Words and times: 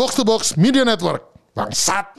Box 0.00 0.16
to 0.16 0.24
Box 0.24 0.56
Media 0.56 0.80
Network. 0.80 1.28
Bangsat. 1.52 2.16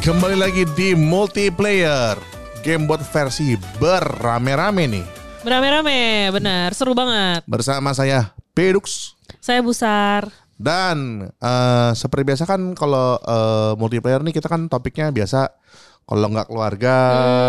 Kembali 0.00 0.36
lagi 0.40 0.64
di 0.72 0.96
multiplayer 0.96 2.16
game 2.64 2.88
buat 2.88 3.04
versi 3.04 3.60
berame-rame 3.76 4.88
nih 4.88 5.04
Berame-rame, 5.44 6.32
benar. 6.32 6.72
Seru 6.72 6.96
banget. 6.96 7.44
bersama 7.44 7.92
saya 7.92 8.32
Pedux 8.56 9.12
Saya 9.42 9.58
Busar. 9.60 10.30
dan 10.54 10.98
eh, 11.34 11.90
seperti 11.92 12.22
biasa 12.24 12.46
kan 12.46 12.72
kalau 12.72 13.18
eh, 13.18 13.72
multiplayer 13.74 14.22
nih 14.22 14.30
kita 14.32 14.46
kan 14.46 14.66
topiknya 14.66 15.10
biasa 15.10 15.50
kalau 16.00 16.26
nggak 16.28 16.46
keluarga 16.46 16.96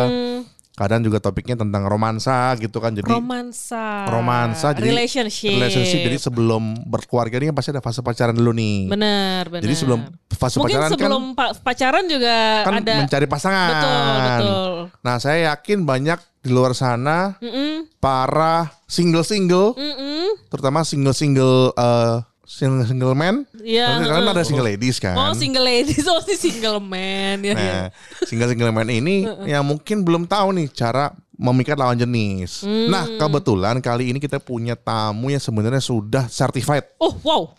Hmm, 0.04 0.38
kadang 0.74 1.02
juga 1.02 1.22
topiknya 1.22 1.54
tentang 1.56 1.86
romansa 1.86 2.58
gitu 2.58 2.82
kan 2.82 2.90
jadi 2.92 3.06
romansa. 3.06 4.10
romansa 4.10 4.74
jadi 4.74 4.90
relationship. 4.90 5.54
relationship 5.54 6.02
jadi 6.02 6.18
sebelum 6.20 6.64
berkeluarga 6.84 7.36
ini 7.36 7.46
kan 7.48 7.56
pasti 7.56 7.70
ada 7.70 7.80
fase 7.80 8.02
pacaran 8.02 8.34
dulu 8.34 8.50
nih 8.52 8.90
benar, 8.90 9.44
benar. 9.48 9.62
jadi 9.62 9.76
sebelum 9.76 10.00
fase 10.28 10.58
Mungkin 10.58 10.74
pacaran 10.74 10.82
kan 10.84 10.94
sebelum 10.98 11.24
pa- 11.32 11.54
pacaran 11.56 12.04
juga 12.08 12.38
kan 12.66 12.74
ada 12.80 12.94
mencari 12.98 13.28
pasangan 13.30 13.70
Betul, 13.70 14.02
betul. 14.18 14.72
nah 15.00 15.16
saya 15.18 15.54
yakin 15.54 15.86
banyak 15.86 16.18
di 16.44 16.52
luar 16.52 16.76
sana 16.76 17.40
Mm-mm, 17.40 17.88
para 17.98 18.68
single-single 18.86 19.74
mm-mm. 19.74 20.44
terutama 20.52 20.84
single-single 20.84 21.72
eh, 21.72 22.16
single 22.44 22.84
single 22.84 23.16
man 23.16 23.48
Iya, 23.56 24.04
heeh. 24.04 24.28
ada 24.28 24.44
single 24.44 24.68
ladies 24.68 25.00
kan 25.00 25.16
Oh 25.16 25.32
single 25.32 25.64
ladies, 25.64 26.04
oh 26.12 26.20
si 26.20 26.36
single 26.36 26.78
man. 26.78 27.40
Ya, 27.42 27.56
ya. 27.56 27.56
nah 27.56 27.84
single-single 28.22 28.70
man 28.70 28.88
ini 28.88 29.24
yang 29.52 29.64
mungkin 29.64 30.04
belum 30.04 30.28
tahu 30.28 30.52
nih 30.54 30.68
cara 30.70 31.16
memikat 31.34 31.80
lawan 31.80 31.96
jenis 31.96 32.62
Hmm. 32.62 32.92
nah 32.92 33.08
kebetulan 33.08 33.80
kali 33.80 34.12
ini 34.12 34.20
kita 34.20 34.38
punya 34.38 34.76
tamu 34.76 35.32
yang 35.32 35.42
sebenarnya 35.42 35.80
sudah 35.80 36.28
certified 36.28 36.84
Oh 37.00 37.16
wow, 37.24 37.56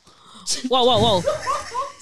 wow 0.69 0.83
wow 0.85 0.98
wow. 1.01 1.19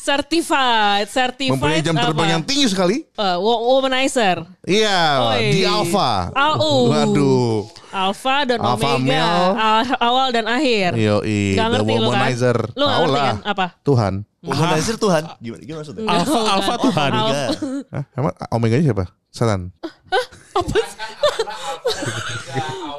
Certified, 0.03 1.07
certified. 1.07 1.55
mempunyai 1.55 1.79
jam 1.79 1.95
terbang 1.95 2.27
apa? 2.27 2.35
yang 2.35 2.43
tinggi 2.43 2.67
sekali 2.67 3.07
Eh, 3.07 3.37
wo- 3.39 3.63
womanizer. 3.71 4.43
iya 4.63 5.31
Oi. 5.31 5.55
di 5.55 5.63
Alpha 5.63 6.35
Au. 6.35 6.91
waduh 6.91 7.71
Alpha 7.89 8.37
dan 8.43 8.59
Alpha 8.59 8.99
Omega, 8.99 9.23
male. 9.23 9.47
Aw- 9.55 10.01
awal 10.03 10.29
dan 10.31 10.49
akhir. 10.49 10.97
Yo, 10.97 11.21
Gak 11.21 11.29
the 11.55 11.63
ngerti 11.77 11.93
lu 11.93 12.01
kan? 12.01 12.09
womanizer. 12.09 12.57
Lu 12.73 12.83
gak 12.83 12.91
Tahu 12.91 13.03
ngerti 13.05 13.21
kan? 13.21 13.37
Apa? 13.45 13.67
Tuhan. 13.83 14.13
Womanizer 14.41 14.97
Tuhan. 14.97 15.23
Gimana, 15.39 15.61
gimana 15.61 15.79
maksudnya? 15.85 16.03
Alpha 16.09 16.39
Alpha 16.51 16.73
kan? 16.73 16.83
Tuhan. 16.83 17.11
Enggak. 17.13 17.49
Hah? 17.93 18.05
Emang 18.17 18.33
Omega 18.51 18.77
siapa? 18.81 19.05
Setan. 19.29 19.61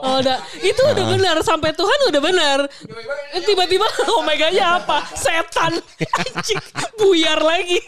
Oh, 0.03 0.19
udah, 0.19 0.35
itu 0.59 0.81
udah 0.83 1.05
benar 1.07 1.37
sampai 1.39 1.71
Tuhan 1.71 1.99
udah 2.11 2.21
benar. 2.21 2.59
Tiba-tiba 3.39 3.87
Omeganya 4.19 4.81
apa? 4.81 5.05
Setan. 5.13 5.79
Anjing, 6.01 6.59
buyar 6.97 7.39
lagi. 7.39 7.79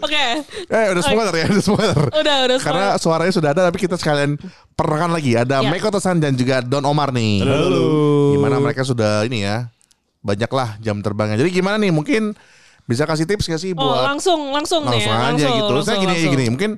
Oke. 0.00 0.24
Eh 0.68 0.86
udah 0.90 1.02
spoiler 1.02 1.34
ya, 1.34 1.46
udah 1.48 1.64
spoiler. 1.64 1.98
Udah, 2.10 2.36
udah 2.44 2.56
Karena 2.58 2.86
spoiler. 2.92 3.00
suaranya 3.00 3.32
sudah 3.32 3.50
ada 3.52 3.62
tapi 3.68 3.78
kita 3.78 3.96
sekalian 3.96 4.36
perkenalkan 4.74 5.12
lagi. 5.14 5.32
Ada 5.36 5.56
Ya. 5.60 5.70
Meiko 5.70 5.88
Tosan 5.88 6.18
dan 6.18 6.34
juga 6.34 6.60
Don 6.60 6.84
Omar 6.84 7.12
nih. 7.12 7.44
Halo. 7.44 8.36
Gimana 8.36 8.56
mereka 8.58 8.82
sudah 8.82 9.24
ini 9.24 9.44
ya. 9.44 9.68
Banyaklah 10.20 10.76
jam 10.82 10.98
terbangnya. 11.00 11.38
Jadi 11.38 11.50
gimana 11.52 11.78
nih 11.78 11.92
mungkin 11.94 12.34
bisa 12.88 13.04
kasih 13.04 13.24
tips 13.24 13.44
gak 13.46 13.60
sih 13.60 13.70
Oh, 13.70 13.84
buat 13.84 14.00
langsung 14.08 14.48
langsung 14.48 14.82
nih 14.82 15.04
langsung 15.04 15.12
ya. 15.12 15.20
aja 15.20 15.28
Langsung, 15.28 15.52
gitu. 15.52 15.68
Saya 15.68 15.76
langsung, 15.76 15.94
gini 15.94 16.08
aja 16.08 16.16
langsung. 16.16 16.32
gini. 16.32 16.44
Mungkin 16.48 16.70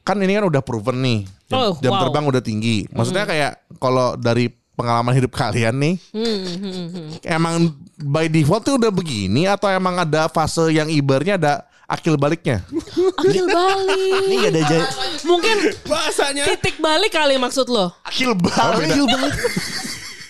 kan 0.00 0.16
ini 0.18 0.32
kan 0.32 0.44
udah 0.46 0.60
proven 0.60 0.96
nih. 0.98 1.18
Jam, 1.44 1.56
Oh, 1.58 1.72
jam 1.78 1.92
wow. 1.92 2.00
terbang 2.02 2.24
udah 2.26 2.42
tinggi. 2.42 2.76
Maksudnya 2.88 3.24
kayak 3.24 3.52
kalau 3.76 4.16
dari 4.16 4.48
pengalaman 4.74 5.12
hidup 5.12 5.30
kalian 5.30 5.70
nih 5.76 5.94
Hmm, 6.10 6.24
hmm, 6.26 6.56
hmm, 6.58 6.88
hmm. 6.90 7.06
emang 7.22 7.54
by 7.96 8.26
default 8.26 8.64
tuh 8.64 8.74
udah 8.74 8.90
begini 8.90 9.46
atau 9.46 9.70
emang 9.70 9.94
ada 9.96 10.26
fase 10.26 10.66
yang 10.68 10.90
ibarnya 10.90 11.38
ada 11.38 11.52
akil 11.84 12.16
baliknya? 12.16 12.64
Akil 13.20 13.46
balik. 13.46 14.24
Ini 14.24 14.34
gak 14.40 14.50
ada 14.50 14.62
jaya. 14.66 14.86
Mungkin 15.22 15.56
Bahasanya 15.84 16.42
titik 16.48 16.80
balik 16.80 17.12
kali 17.12 17.36
maksud 17.36 17.68
lo. 17.68 17.92
Akil 18.02 18.34
balik. 18.34 18.88
Akil 18.88 19.04
balik. 19.06 19.34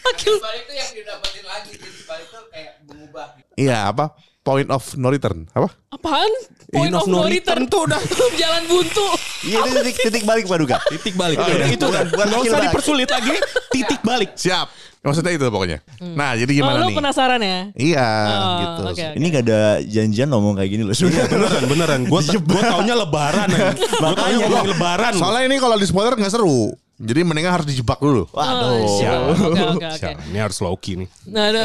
Akil 0.04 0.34
balik 0.36 0.60
itu 0.60 0.72
yang 0.74 0.90
didapetin 0.92 1.44
lagi 1.44 1.70
titik 1.72 2.04
balik 2.04 2.26
itu 2.26 2.40
kayak 2.50 2.72
mengubah 2.84 3.26
Iya 3.54 3.76
apa? 3.88 4.12
Point 4.44 4.68
of 4.68 4.84
no 4.94 5.08
return. 5.08 5.48
Apa? 5.50 5.72
apaan? 5.88 6.28
Point 6.68 6.92
of 6.92 7.08
no 7.08 7.24
return 7.24 7.64
tuh 7.64 7.88
udah 7.88 7.96
Jalan 8.40 8.68
buntu. 8.68 9.06
Iya 9.40 9.56
itu 9.62 9.72
titik, 9.80 9.96
titik 10.04 10.22
balik 10.22 10.44
Pak 10.44 10.58
Duga. 10.60 10.76
titik 10.84 11.16
balik. 11.16 11.40
Oh, 11.40 11.48
iya. 11.48 11.64
itu 11.72 11.80
nggak 11.80 12.12
akil 12.12 12.40
usah 12.44 12.60
dipersulit 12.60 13.08
lagi. 13.08 13.32
Titik 13.72 14.04
balik. 14.04 14.36
Siap. 14.36 14.68
Maksudnya 15.00 15.32
itu 15.32 15.44
pokoknya. 15.48 15.78
Nah 16.12 16.32
jadi 16.32 16.48
Oh, 16.50 16.56
gimana 16.60 16.76
lu 16.78 16.88
nih? 16.88 16.96
penasaran 16.96 17.40
ya? 17.40 17.58
Iya 17.72 18.08
Oh, 18.08 18.52
gitu. 18.56 18.80
oke, 18.84 18.92
oke. 18.92 19.06
Ini 19.16 19.26
gak 19.28 19.42
ada 19.44 19.60
janjian 19.80 20.28
ngomong 20.28 20.54
kayak 20.56 20.70
gini 20.70 20.82
loh. 20.82 20.92
Iya 20.92 21.24
beneran 21.24 21.62
beneran. 21.64 22.00
Gue 22.04 22.20
gue 22.52 22.62
taunya 22.62 22.94
lebaran. 22.96 23.48
Gue 23.76 24.12
taunya 24.12 24.46
lebaran. 24.64 25.12
Soalnya 25.12 25.42
ini 25.44 25.56
kalau 25.56 25.76
di 25.76 25.84
spoiler 25.84 26.12
nggak 26.12 26.32
seru. 26.32 26.72
Jadi 27.04 27.20
mendingan 27.20 27.52
harus 27.60 27.66
dijebak 27.68 28.00
dulu. 28.00 28.24
Oh, 28.32 28.40
Waduh. 28.40 28.88
siap. 28.96 29.20
Oke, 29.28 29.44
oke, 29.76 29.86
oke. 29.92 30.00
Siap, 30.00 30.16
Ini 30.32 30.38
harus 30.40 30.56
low 30.64 30.76
key 30.80 30.96
nih. 31.04 31.08
Nah, 31.28 31.52
nah. 31.52 31.64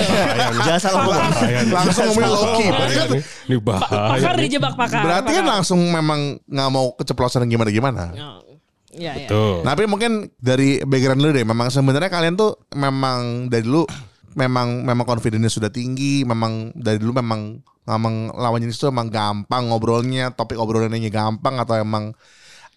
Jangan 0.67 0.79
salah 0.83 0.99
ngomong. 0.99 1.17
Langsung 1.71 2.03
ngomongin 2.11 2.71
Bahaya 2.75 3.03
nih. 3.07 3.21
Ini 3.47 3.55
bahaya. 3.63 4.09
Pakar 4.19 4.35
dijebak 4.35 4.73
pakar. 4.75 5.01
berarti 5.01 5.31
kan 5.31 5.45
langsung 5.47 5.79
memang 5.79 6.19
nggak 6.43 6.69
mau 6.69 6.91
keceplosan 6.99 7.47
gimana-gimana. 7.47 8.11
Oh, 8.19 8.39
Iya, 8.89 9.13
iya. 9.15 9.27
Tuh. 9.29 9.61
Tapi 9.61 9.85
mungkin 9.85 10.33
dari 10.41 10.81
background 10.81 11.21
dulu 11.21 11.31
deh. 11.31 11.45
Memang 11.45 11.69
sebenarnya 11.69 12.09
kalian 12.09 12.33
tuh 12.33 12.57
memang 12.73 13.45
dari 13.47 13.61
dulu 13.61 13.85
memang 14.33 14.81
memang 14.81 15.05
confidence 15.05 15.55
sudah 15.55 15.69
tinggi. 15.69 16.25
Memang 16.25 16.73
dari 16.73 16.97
dulu 16.97 17.21
memang 17.21 17.61
memang 17.85 18.33
lawan 18.33 18.61
jenis 18.61 18.77
itu 18.77 18.89
emang 18.89 19.09
gampang 19.09 19.69
ngobrolnya, 19.69 20.33
topik 20.33 20.57
obrolannya 20.57 21.09
gampang 21.09 21.57
atau 21.57 21.77
emang 21.77 22.13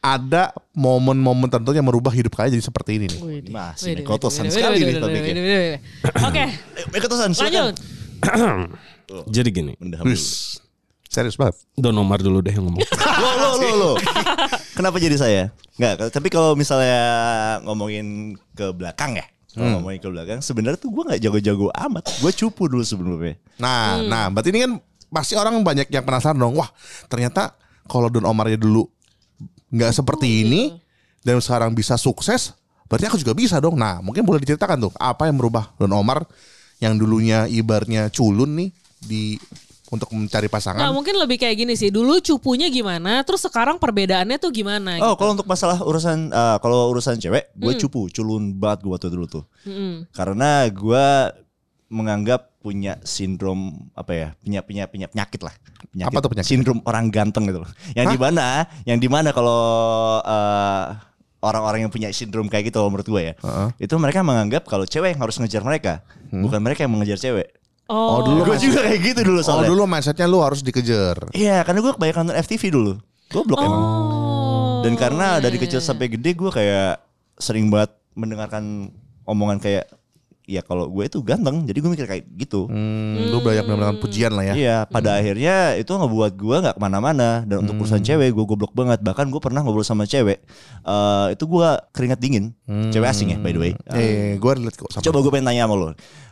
ada 0.02 0.50
momen-momen 0.74 1.46
tertentu 1.46 1.70
yang 1.72 1.86
merubah 1.86 2.10
hidup 2.10 2.34
kalian 2.34 2.58
jadi 2.58 2.66
seperti 2.66 2.98
ini 2.98 3.06
nih. 3.06 3.20
Widih, 3.22 3.52
Masih 3.54 3.94
widih, 3.94 4.04
kotosan 4.04 4.50
sekali 4.50 4.82
nih 4.82 4.98
topiknya. 4.98 5.32
Oke, 6.26 6.44
Eh, 6.90 7.00
ketusan 7.00 7.30
silakan. 7.30 7.70
lanjut. 7.70 7.74
Jadi 9.34 9.48
gini. 9.52 9.72
Wis. 10.02 10.56
Serius 11.06 11.36
banget. 11.36 11.60
Don 11.76 11.92
Omar 11.92 12.18
dulu 12.18 12.40
deh 12.40 12.50
yang 12.50 12.64
ngomong. 12.64 12.80
Lo 13.22 13.30
lo 13.36 13.48
lo 13.60 13.68
lo. 13.76 13.90
Kenapa 14.78 14.96
jadi 14.96 15.20
saya? 15.20 15.42
Enggak, 15.76 16.08
tapi 16.08 16.32
kalau 16.32 16.56
misalnya 16.56 16.96
ngomongin 17.62 18.32
ke 18.56 18.72
belakang 18.72 19.20
ya. 19.20 19.26
Kalau 19.52 19.68
ngomongin 19.76 20.00
ke 20.00 20.08
belakang, 20.08 20.40
sebenarnya 20.40 20.80
tuh 20.80 20.88
gue 20.88 21.04
nggak 21.04 21.20
jago-jago 21.20 21.68
amat. 21.68 22.08
Gue 22.24 22.32
cupu 22.32 22.72
dulu 22.72 22.80
sebelumnya. 22.80 23.36
Nah, 23.60 24.00
nah, 24.00 24.32
berarti 24.32 24.48
ini 24.48 24.64
kan 24.64 24.72
pasti 25.12 25.36
orang 25.36 25.60
banyak 25.60 25.92
yang 25.92 26.00
penasaran 26.00 26.40
dong. 26.40 26.56
Wah, 26.56 26.72
ternyata 27.12 27.52
kalau 27.84 28.08
Don 28.08 28.24
Omarnya 28.24 28.56
dulu 28.56 28.88
nggak 29.72 29.90
seperti 29.96 30.44
ini 30.44 30.76
dan 31.24 31.40
sekarang 31.40 31.72
bisa 31.72 31.96
sukses, 31.96 32.52
berarti 32.86 33.08
aku 33.08 33.18
juga 33.18 33.32
bisa 33.32 33.56
dong. 33.58 33.80
Nah, 33.80 34.04
mungkin 34.04 34.22
boleh 34.22 34.44
diceritakan 34.44 34.76
tuh 34.88 34.92
apa 35.00 35.26
yang 35.26 35.40
merubah 35.40 35.72
Don 35.80 35.90
Omar 35.96 36.28
yang 36.82 36.98
dulunya 36.98 37.48
ibarnya 37.48 38.12
culun 38.12 38.58
nih 38.58 38.70
di 39.02 39.22
untuk 39.92 40.08
mencari 40.16 40.48
Nah 40.48 40.56
pasangan. 40.56 40.88
mungkin 40.88 41.20
lebih 41.20 41.36
kayak 41.36 41.52
gini 41.52 41.76
sih. 41.76 41.92
Dulu 41.92 42.16
cupunya 42.24 42.72
gimana, 42.72 43.20
terus 43.28 43.44
sekarang 43.44 43.76
perbedaannya 43.76 44.40
tuh 44.40 44.48
gimana? 44.48 44.96
Oh, 45.04 45.12
gitu. 45.12 45.20
kalau 45.20 45.30
untuk 45.36 45.48
masalah 45.48 45.78
urusan 45.84 46.32
eh, 46.32 46.56
kalau 46.64 46.88
urusan 46.96 47.20
cewek, 47.20 47.52
gue 47.52 47.72
cupu, 47.76 48.08
culun 48.08 48.56
banget 48.56 48.88
gue 48.88 48.92
waktu 48.92 49.12
dulu 49.12 49.28
tuh. 49.28 49.44
Mm-mm. 49.68 50.08
Karena 50.16 50.64
gue 50.72 51.06
menganggap 51.92 52.51
punya 52.62 53.02
sindrom 53.02 53.90
apa 53.98 54.12
ya, 54.14 54.28
punya 54.38 54.62
punya 54.62 54.84
punya 54.86 55.06
penyakit 55.10 55.42
lah. 55.42 55.54
Penyakit, 55.90 56.14
Apa 56.14 56.18
tuh 56.22 56.30
penyakit? 56.30 56.48
Sindrom 56.48 56.78
orang 56.86 57.10
ganteng 57.10 57.50
gitu 57.50 57.66
loh. 57.66 57.70
Yang 57.98 58.14
di 58.14 58.18
mana, 58.22 58.46
yang 58.86 58.98
di 59.02 59.08
mana 59.10 59.34
kalau 59.34 59.58
eh, 60.22 60.84
orang-orang 61.42 61.84
yang 61.84 61.92
punya 61.92 62.08
sindrom 62.14 62.46
kayak 62.46 62.70
gitu 62.70 62.78
menurut 62.86 63.02
gue 63.04 63.22
ya, 63.22 63.34
Heeh. 63.34 63.68
itu 63.82 63.94
mereka 63.98 64.22
menganggap 64.22 64.62
kalau 64.70 64.86
cewek 64.86 65.18
yang 65.18 65.20
harus 65.26 65.36
ngejar 65.42 65.66
mereka, 65.66 66.06
bukan 66.30 66.62
mereka 66.62 66.86
yang 66.86 66.94
mengejar 66.94 67.18
cewek. 67.18 67.50
Oh, 67.92 68.24
dulu 68.24 68.48
Gue 68.48 68.56
juga 68.56 68.88
kayak 68.88 69.00
gitu 69.04 69.20
dulu 69.26 69.40
Oh, 69.42 69.44
soalnya. 69.44 69.68
dulu 69.68 69.82
mindsetnya 69.84 70.24
lu 70.24 70.40
harus 70.40 70.64
dikejar. 70.64 71.28
Iya, 71.36 71.60
karena 71.66 71.84
gue 71.84 71.92
kebanyakan 71.92 72.20
nonton 72.24 72.38
FTV 72.40 72.62
dulu. 72.72 72.92
Gue 73.28 73.42
blok 73.44 73.60
emang. 73.60 73.82
Oh. 73.84 74.80
Dan 74.86 74.94
karena 74.96 75.36
dari 75.44 75.60
iya, 75.60 75.62
kecil 75.68 75.80
iya. 75.82 75.86
sampai 75.92 76.06
gede 76.08 76.32
gue 76.32 76.48
kayak 76.48 77.04
sering 77.36 77.68
banget 77.68 77.92
mendengarkan 78.16 78.92
omongan 79.28 79.60
kayak 79.60 79.92
ya 80.52 80.60
kalau 80.60 80.84
gue 80.86 81.04
itu 81.04 81.18
ganteng 81.20 81.64
jadi 81.64 81.74
gue 81.74 81.90
mikir 81.90 82.04
kayak 82.04 82.24
gitu 82.36 82.68
Hmm, 82.68 83.16
lu 83.28 83.40
banyak 83.40 83.64
mendapatkan 83.64 83.96
pujian 83.98 84.30
lah 84.30 84.44
ya. 84.44 84.54
Iya, 84.54 84.76
pada 84.84 85.16
akhirnya 85.16 85.56
itu 85.74 85.88
ngebuat 85.88 86.32
gue 86.34 86.56
nggak 86.60 86.74
ke 86.76 86.80
mana-mana 86.80 87.40
dan 87.42 87.64
untuk 87.64 87.80
urusan 87.80 87.98
cewek 87.98 88.28
gue 88.30 88.44
goblok 88.44 88.70
banget. 88.70 89.00
Bahkan 89.00 89.26
gue 89.26 89.40
pernah 89.40 89.60
ngobrol 89.60 89.82
sama 89.82 90.04
cewek, 90.04 90.44
eh 90.82 91.26
itu 91.30 91.44
gue 91.44 91.68
keringat 91.90 92.18
dingin, 92.18 92.52
cewek 92.90 93.08
asing 93.08 93.32
ya 93.32 93.38
by 93.38 93.50
the 93.50 93.58
way. 93.58 93.72
Eh, 93.88 94.36
gue 94.36 94.52
relate 94.52 94.76
kok 94.76 94.90
sama 94.90 95.00
Coba 95.02 95.18
gue 95.18 95.30
pengen 95.30 95.48
tanya 95.48 95.64
sama 95.64 95.74
lo, 95.74 95.86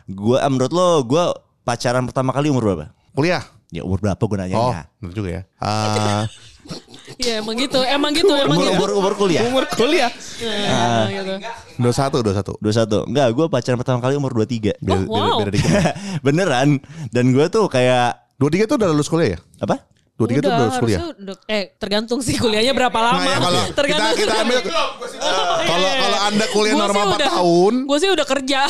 gue 0.05 0.37
menurut 0.45 0.71
lo 0.71 0.87
gue 1.03 1.23
pacaran 1.61 2.03
pertama 2.03 2.29
kali 2.31 2.47
umur 2.47 2.63
berapa? 2.63 2.85
kuliah. 3.11 3.41
Ya 3.71 3.81
umur 3.81 3.99
berapa 3.99 4.19
gue 4.19 4.37
nanya 4.37 4.55
Oh, 4.55 4.69
ya? 4.69 4.83
bener 4.99 5.13
juga 5.13 5.29
ya. 5.31 5.41
Ah, 5.57 6.27
Iya 7.21 7.33
emang 7.37 7.53
gitu, 7.55 7.79
emang 7.79 8.11
gitu, 8.11 8.33
emang 8.33 8.57
Umur, 8.57 8.65
gitu. 8.65 8.73
umur, 8.75 8.89
umur 8.97 9.13
kuliah? 9.15 9.43
Umur 9.45 9.63
kuliah. 9.69 10.09
Nah, 10.41 11.05
gitu. 11.07 11.33
dua 11.77 11.93
satu, 11.93 12.17
dua 12.19 12.33
satu. 12.33 12.57
21 12.57 13.05
Enggak, 13.05 13.27
gue 13.29 13.45
pacaran 13.47 13.77
pertama 13.77 13.99
kali 13.99 14.13
umur 14.15 14.33
23 14.35 14.73
Beda, 14.75 14.97
Oh, 14.97 15.05
wow. 15.07 15.37
beda, 15.37 15.37
beda 15.39 15.51
dikit. 15.51 15.71
Beneran 16.25 16.69
Dan 17.07 17.29
gue 17.29 17.45
tuh 17.47 17.65
kayak 17.67 18.17
Dua 18.35 18.49
tiga 18.49 18.65
tuh 18.65 18.75
udah 18.75 18.89
lulus 18.89 19.05
kuliah 19.05 19.29
ya? 19.31 19.39
Apa? 19.59 19.85
Dua 20.11 20.25
tiga 20.27 20.39
tuh 20.39 20.49
udah 20.49 20.61
lulus 20.63 20.79
kuliah. 20.79 20.99
udah- 21.05 21.39
eh 21.47 21.63
tergantung 21.75 22.19
sih 22.19 22.35
kuliahnya 22.35 22.73
berapa 22.73 22.93
lama. 22.95 23.17
Nah, 23.19 23.25
ya 23.27 23.37
kalau 23.39 23.59
kita 23.61 23.73
tergantung. 23.79 24.17
kita 24.17 24.33
ambil 24.39 24.57
kalau 25.63 25.89
kalau 25.95 26.19
anda 26.23 26.45
kuliah 26.47 26.73
Gua 26.73 26.81
normal 26.83 27.01
sih 27.01 27.05
4 27.07 27.15
udah- 27.15 27.29
tahun, 27.31 27.73
Gue 27.85 27.97
sih 27.97 28.09
udah 28.09 28.27
kerja. 28.27 28.61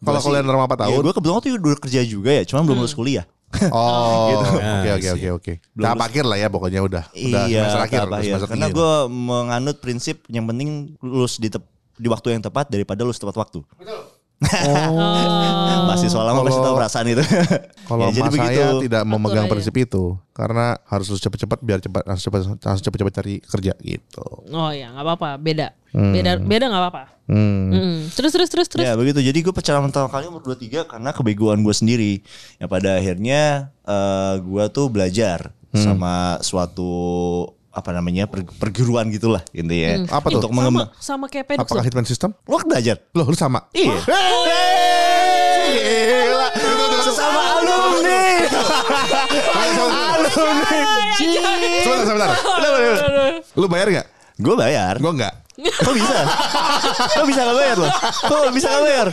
kalau 0.00 0.20
kuliah 0.20 0.42
normal 0.42 0.64
4 0.66 0.70
Ya, 0.70 0.80
tahun. 0.84 1.00
gue 1.00 1.12
kebetulan 1.12 1.36
tuh 1.38 1.50
udah 1.54 1.80
kerja 1.80 2.00
juga 2.02 2.30
ya 2.30 2.42
Cuman 2.44 2.62
belum 2.62 2.78
lulus 2.78 2.92
kuliah 2.92 3.24
Oh, 3.74 4.28
Gitu. 4.30 4.46
oke 4.54 4.90
oke 4.90 5.08
oke 5.10 5.28
oke. 5.34 5.52
Tahap 5.74 6.00
akhir 6.00 6.24
lah 6.24 6.36
ya 6.36 6.48
pokoknya 6.48 6.80
udah. 6.80 7.04
Udah 7.10 7.44
iya, 7.46 7.64
semester 7.64 7.82
akhir, 7.82 8.00
udah 8.04 8.18
akhir. 8.18 8.30
semester 8.30 8.48
Karena 8.50 8.68
gue 8.70 8.92
menganut 9.08 9.76
prinsip 9.78 10.16
yang 10.28 10.44
penting 10.44 10.68
lulus 11.00 11.36
di 11.36 11.48
tep- 11.48 11.70
di 11.94 12.08
waktu 12.08 12.34
yang 12.34 12.42
tepat 12.42 12.66
daripada 12.66 13.02
lulus 13.02 13.18
tepat 13.18 13.36
waktu. 13.36 13.62
Oh. 14.44 15.84
Masih 15.88 16.08
soal 16.08 16.26
lama 16.26 16.42
pasti 16.42 16.56
Kalau- 16.56 16.66
tahu 16.66 16.76
perasaan 16.76 17.06
itu. 17.08 17.24
Kalau 17.88 18.04
Ya, 18.04 18.12
jadi 18.12 18.20
mas 18.22 18.34
begitu. 18.34 18.48
saya 18.50 18.66
tidak 18.80 19.02
memegang 19.04 19.30
Atur 19.40 19.46
aja. 19.46 19.52
prinsip 19.52 19.74
itu 19.78 20.04
karena 20.30 20.66
harus 20.84 21.06
lulus 21.06 21.22
cepet-cepet 21.22 21.58
biar 21.60 21.78
cepat 21.78 22.02
harus 22.04 22.20
cepat 22.20 22.38
harus 22.58 22.80
cepet-cepet 22.80 23.12
cari 23.14 23.34
kerja 23.40 23.72
gitu. 23.78 24.26
Oh 24.46 24.70
ya 24.70 24.90
nggak 24.90 25.04
apa-apa, 25.04 25.30
beda. 25.36 25.68
Beda 25.92 26.32
beda 26.36 26.64
nggak 26.66 26.82
apa-apa. 26.82 27.02
Hmm. 27.24 27.70
Hmm. 27.70 27.96
Terus 28.10 28.30
terus 28.30 28.48
terus 28.48 28.68
terus. 28.68 28.84
Ya 28.84 28.92
begitu. 28.94 29.18
Jadi 29.18 29.38
gue 29.40 29.52
pacaran 29.52 29.80
pertama 29.82 30.08
kali 30.08 30.26
umur 30.26 30.42
23 30.44 30.84
karena 30.86 31.10
kebegoan 31.10 31.60
gue 31.60 31.72
sendiri. 31.72 32.12
Yang 32.58 32.68
pada 32.68 32.90
akhirnya 32.94 33.42
eh, 33.82 34.34
gue 34.38 34.64
tuh 34.68 34.86
belajar 34.88 35.52
Hmm. 35.70 35.82
sama 35.82 36.14
suatu 36.38 36.92
apa 37.74 37.90
namanya 37.90 38.30
per- 38.30 38.46
perguruan 38.46 39.10
gitulah 39.10 39.42
intinya. 39.50 40.06
Hmm. 40.06 40.06
Apa 40.08 40.26
tuh? 40.30 40.38
Untuk 40.38 40.50
sama 40.54 40.58
mengembang. 40.62 40.88
sama 41.02 41.26
kayak 41.26 41.46
pedok. 41.50 41.66
Apakah 41.66 41.82
hitman 41.82 42.06
system? 42.06 42.30
Lo 42.46 42.62
belajar? 42.62 42.96
Loh, 43.12 43.26
lu 43.26 43.34
sama? 43.34 43.66
Iya. 43.74 43.98
Gila. 45.74 46.48
Sesama 47.02 47.40
alumni. 47.58 48.22
alumni. 49.58 50.78
Sebentar, 51.82 52.04
sebentar. 52.06 52.30
Lu 53.58 53.66
bayar 53.66 53.86
nggak? 53.90 54.06
Gue 54.38 54.54
bayar. 54.54 54.94
Gue 55.02 55.12
nggak. 55.14 55.34
Kok 55.54 55.94
bisa? 55.94 56.16
Kok 57.14 57.26
bisa 57.30 57.40
gak 57.46 57.54
bayar 57.54 57.76
loh? 57.78 57.92
Kok 58.26 58.50
bisa 58.50 58.66
gak 58.66 58.82
bayar? 58.82 59.06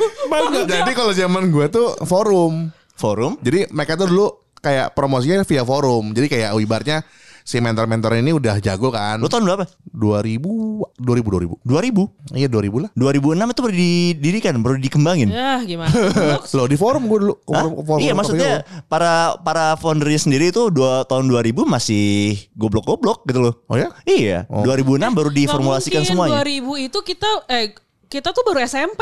Jadi 0.65 0.91
kalau 0.97 1.13
zaman 1.13 1.53
gue 1.53 1.65
tuh 1.69 1.93
forum. 2.05 2.73
Forum? 2.97 3.37
Jadi 3.41 3.69
mereka 3.69 3.93
tuh 3.93 4.09
dulu 4.09 4.27
kayak 4.57 4.93
promosinya 4.97 5.45
via 5.45 5.61
forum. 5.61 6.13
Jadi 6.13 6.27
kayak 6.29 6.57
ibaratnya 6.57 7.05
si 7.51 7.59
mentor-mentor 7.59 8.15
ini 8.15 8.31
udah 8.31 8.63
jago 8.63 8.87
kan. 8.87 9.19
Lu 9.19 9.27
tahun 9.27 9.43
berapa? 9.43 9.67
2000 9.91 10.95
2000 10.95 11.59
2000. 11.59 11.59
2000? 11.67 12.39
Iya 12.39 12.47
2000 12.47 12.83
lah. 12.87 12.89
2006 12.95 13.51
itu 13.51 13.59
baru 13.59 13.75
didirikan, 13.75 14.53
baru 14.63 14.75
dikembangin. 14.79 15.27
Ya 15.27 15.59
gimana? 15.59 15.91
Loh 16.55 16.67
di 16.71 16.79
forum 16.79 17.11
gue 17.11 17.19
dulu. 17.27 17.35
Forum- 17.43 17.75
forum- 17.83 17.99
iya 17.99 18.15
maksudnya 18.15 18.63
para 18.87 19.35
para 19.43 19.75
foundernya 19.75 20.15
sendiri 20.15 20.55
itu 20.55 20.71
dua 20.71 21.03
tahun 21.03 21.27
2000 21.27 21.67
masih 21.67 22.39
goblok-goblok 22.55 23.27
gitu 23.27 23.43
loh. 23.43 23.53
Oh 23.67 23.75
ya? 23.75 23.91
Iya, 24.07 24.47
2006 24.47 25.11
baru 25.11 25.27
diformulasikan 25.27 26.07
Nggak 26.07 26.15
mungkin, 26.15 26.39
semuanya. 26.39 26.79
2000 26.79 26.87
itu 26.87 26.99
kita 27.03 27.29
eh 27.51 27.65
kita 28.07 28.31
tuh 28.31 28.47
baru 28.47 28.63
SMP. 28.63 29.01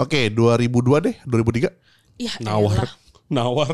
Oke 0.00 0.32
2002 0.32 1.04
deh 1.04 1.14
2003. 1.28 1.68
Ya 2.16 2.32
Nawar. 2.40 2.88
elah. 2.88 2.92
Nawar. 3.28 3.72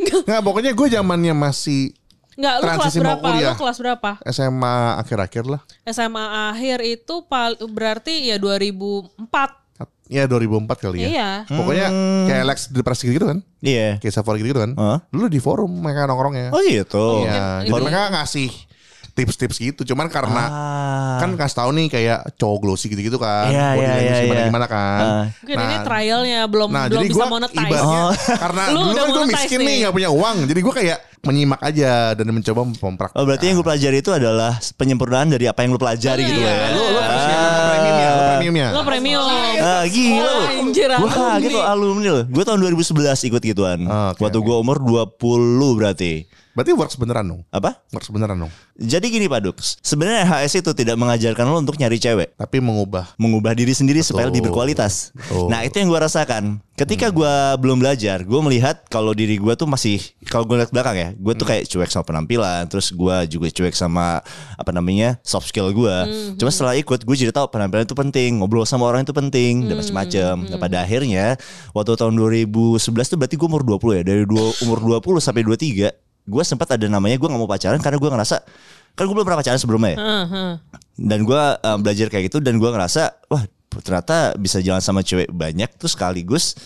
Nggak 0.00 0.40
pokoknya 0.40 0.72
gue 0.72 0.86
zamannya 0.88 1.32
masih 1.32 1.92
Enggak, 2.38 2.54
lu 2.62 2.66
kelas 2.66 2.94
berapa? 2.94 3.26
kuliah. 3.26 3.52
Lu 3.52 3.58
kelas 3.58 3.78
berapa? 3.82 4.10
SMA 4.30 4.76
akhir-akhir 5.02 5.44
lah. 5.50 5.60
SMA 5.90 6.24
akhir 6.54 6.78
itu 6.86 7.14
pal 7.26 7.58
berarti 7.58 8.30
ya 8.30 8.36
2004. 8.38 9.58
Ya 10.10 10.26
2004 10.26 10.66
kali 10.82 11.06
ya. 11.06 11.08
Iya. 11.08 11.30
Pokoknya 11.46 11.86
kayak 12.26 12.44
Lex 12.50 12.58
di 12.74 12.82
Press 12.82 13.06
gitu 13.06 13.26
kan. 13.30 13.38
Iya. 13.62 14.02
Kayak 14.02 14.14
Safari 14.18 14.42
gitu 14.42 14.58
kan. 14.58 14.74
Hah? 14.74 14.98
Dulu 15.06 15.30
di 15.30 15.38
forum 15.38 15.70
mereka 15.70 16.10
nongkrongnya. 16.10 16.50
Oh 16.50 16.58
gitu. 16.66 17.22
Iya, 17.22 17.62
jadi 17.62 17.78
mereka 17.78 18.10
ngasih 18.18 18.50
tips-tips 19.20 19.56
gitu. 19.58 19.84
Cuman 19.84 20.08
karena 20.08 20.42
Ah. 20.42 21.18
kan 21.18 21.30
kasih 21.34 21.56
tahu 21.58 21.70
nih 21.72 21.86
kayak 21.86 22.18
cowok 22.34 22.58
glossy 22.60 22.88
gitu-gitu 22.88 23.16
kan. 23.16 23.46
Iya, 23.46 23.66
Body 23.70 23.84
language 23.84 24.08
iya, 24.10 24.22
gimana 24.22 24.34
iya. 24.34 24.48
gimana 24.48 24.66
kan. 24.66 25.00
Ah. 25.02 25.24
Mungkin 25.36 25.56
ini 25.58 25.76
trialnya 25.82 26.40
belum 26.46 26.68
Nah, 26.68 26.84
belum 26.84 26.94
jadi 26.94 27.06
bisa 27.06 27.16
gue 27.16 27.26
monetize. 27.28 27.60
ibaratnya 27.62 28.00
Oh. 28.00 28.12
karena 28.42 28.62
Lu 28.66 28.80
dulu 28.82 28.94
kan 28.94 29.06
gue 29.10 29.24
miskin 29.28 29.58
nih. 29.58 29.66
nih 29.66 29.76
gak 29.82 29.94
punya 29.94 30.10
uang. 30.10 30.36
Jadi 30.44 30.60
gue 30.60 30.74
kayak 30.74 30.98
menyimak 31.20 31.60
aja 31.60 31.92
dan 32.14 32.26
mencoba 32.26 32.60
memprak. 32.64 33.10
Oh 33.12 33.22
berarti 33.22 33.44
yang 33.44 33.56
gue 33.56 33.66
pelajari 33.66 33.96
itu 33.98 34.08
adalah 34.10 34.56
penyempurnaan 34.74 35.28
dari 35.28 35.44
apa 35.44 35.60
yang 35.60 35.70
lu 35.70 35.78
pelajari 35.78 36.24
gitu 36.24 36.40
Iya. 36.40 36.48
ya. 36.48 36.68
Lu 36.72 36.82
lu 36.86 36.96
premium 36.96 37.92
ya, 37.92 38.08
lu 38.08 38.24
premiumnya. 38.26 38.68
Lo 38.70 38.80
premium. 38.82 39.24
Ah, 39.60 39.84
gila. 39.84 40.34
Anjir, 40.56 40.88
Gue 40.88 40.96
alumni. 41.04 41.36
kaget 41.36 41.50
lo 41.52 41.60
alumni 41.62 42.08
lo. 42.10 42.22
Gue 42.24 42.42
tahun 42.42 42.58
2011 42.62 43.20
ikut 43.22 43.42
gituan. 43.42 43.78
Ah, 43.84 44.16
oke, 44.16 44.20
Waktu 44.22 44.38
gue 44.38 44.56
umur 44.56 44.80
20 44.80 45.76
berarti. 45.76 46.24
Berarti 46.50 46.72
works 46.74 46.96
beneran 46.98 47.26
dong. 47.30 47.42
Apa? 47.54 47.78
Works 47.94 48.10
beneran 48.10 48.36
dong. 48.46 48.52
Jadi 48.74 49.06
gini 49.06 49.30
Pak 49.30 49.40
Dux. 49.44 49.78
Sebenarnya 49.84 50.26
HS 50.26 50.66
itu 50.66 50.70
tidak 50.74 50.98
mengajarkan 50.98 51.46
lo 51.46 51.62
untuk 51.62 51.78
nyari 51.78 52.00
cewek. 52.02 52.34
Tapi 52.34 52.58
mengubah. 52.58 53.14
Mengubah 53.20 53.54
diri 53.54 53.70
sendiri 53.70 54.02
supaya 54.02 54.26
lebih 54.26 54.50
berkualitas. 54.50 55.14
Betul. 55.14 55.46
Nah 55.46 55.62
itu 55.62 55.78
yang 55.78 55.88
gue 55.92 56.00
rasakan. 56.00 56.58
Ketika 56.80 57.12
gue 57.12 57.34
belum 57.60 57.76
belajar, 57.84 58.24
gue 58.24 58.40
melihat 58.40 58.88
kalau 58.88 59.12
diri 59.12 59.36
gue 59.36 59.52
tuh 59.52 59.68
masih, 59.68 60.00
kalau 60.32 60.48
gue 60.48 60.56
lihat 60.56 60.72
belakang 60.72 60.96
ya, 60.96 61.08
gue 61.12 61.34
tuh 61.36 61.44
kayak 61.44 61.68
cuek 61.68 61.92
sama 61.92 62.08
penampilan, 62.08 62.64
terus 62.72 62.88
gue 62.88 63.16
juga 63.28 63.52
cuek 63.52 63.76
sama 63.76 64.24
apa 64.56 64.70
namanya 64.72 65.20
soft 65.20 65.52
skill 65.52 65.68
gue. 65.76 65.96
Cuma 66.40 66.48
setelah 66.48 66.72
ikut, 66.80 67.04
gue 67.04 67.16
jadi 67.20 67.36
tahu 67.36 67.52
penampilan 67.52 67.84
itu 67.84 67.92
penting, 67.92 68.40
ngobrol 68.40 68.64
sama 68.64 68.88
orang 68.88 69.04
itu 69.04 69.12
penting, 69.12 69.68
dan 69.68 69.76
macam-macam. 69.76 70.34
Nah 70.48 70.56
pada 70.56 70.80
akhirnya, 70.80 71.36
waktu 71.76 72.00
tahun 72.00 72.16
2011 72.16 72.80
tuh 72.96 73.16
berarti 73.20 73.36
gue 73.36 73.44
umur 73.52 73.60
20 73.60 74.00
ya, 74.00 74.02
dari 74.02 74.24
dua, 74.24 74.48
umur 74.64 74.80
20 75.04 75.20
sampai 75.20 75.44
23, 75.44 75.92
gue 76.24 76.42
sempat 76.44 76.74
ada 76.74 76.86
namanya 76.86 77.16
gue 77.16 77.28
nggak 77.28 77.40
mau 77.40 77.48
pacaran 77.48 77.78
karena 77.78 77.96
gue 77.96 78.10
ngerasa 78.10 78.36
kan 78.92 79.02
gue 79.06 79.14
belum 79.14 79.26
pernah 79.26 79.40
pacaran 79.40 79.60
sebelumnya 79.60 79.90
ya 79.94 79.98
Heeh, 79.98 80.24
heeh. 80.28 80.54
dan 80.98 81.20
gue 81.22 81.42
um, 81.62 81.78
belajar 81.80 82.06
kayak 82.08 82.24
gitu 82.28 82.38
dan 82.38 82.58
gue 82.58 82.70
ngerasa 82.70 83.02
wah 83.28 83.44
ternyata 83.70 84.34
bisa 84.34 84.58
jalan 84.58 84.82
sama 84.82 85.00
cewek 85.00 85.30
banyak 85.30 85.70
terus 85.78 85.94
sekaligus 85.94 86.58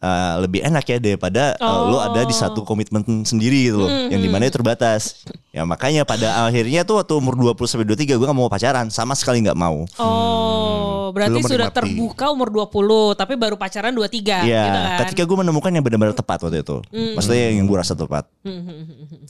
uh, 0.00 0.40
lebih 0.40 0.60
enak 0.60 0.84
ya 0.84 0.98
daripada 0.98 1.54
uh, 1.56 1.86
lo 1.86 1.98
ada 1.98 2.22
di 2.22 2.32
satu 2.32 2.62
komitmen 2.62 3.00
sendiri 3.22 3.68
gitu 3.68 3.82
loh 3.82 3.90
yang 4.08 4.18
di 4.18 4.28
mana 4.28 4.46
itu 4.46 4.56
terbatas 4.56 5.24
ya 5.50 5.64
makanya 5.64 6.04
pada 6.04 6.44
akhirnya 6.44 6.82
tuh 6.82 7.00
waktu 7.00 7.14
umur 7.14 7.34
20 7.34 7.56
sampai 7.64 7.86
23 7.88 8.16
gue 8.16 8.26
gak 8.26 8.36
mau 8.36 8.48
pacaran 8.48 8.86
sama 8.88 9.16
sekali 9.16 9.40
nggak 9.40 9.56
mau 9.56 9.88
Oh, 9.96 11.14
berarti 11.14 11.38
Belum 11.38 11.46
sudah 11.46 11.70
menikmati. 11.70 11.78
terbuka 11.78 12.24
umur 12.34 12.48
20 12.50 13.14
tapi 13.14 13.38
baru 13.38 13.54
pacaran 13.54 13.94
23 13.94 14.42
Iya, 14.42 14.64
gitu 14.66 14.78
kan. 14.82 14.98
ketika 15.06 15.22
gue 15.22 15.36
menemukan 15.38 15.70
yang 15.70 15.84
benar-benar 15.86 16.18
tepat 16.18 16.38
waktu 16.42 16.66
itu, 16.66 16.82
maksudnya 17.14 17.54
yang 17.54 17.62
gue 17.62 17.78
rasa 17.78 17.94
tepat, 17.94 18.26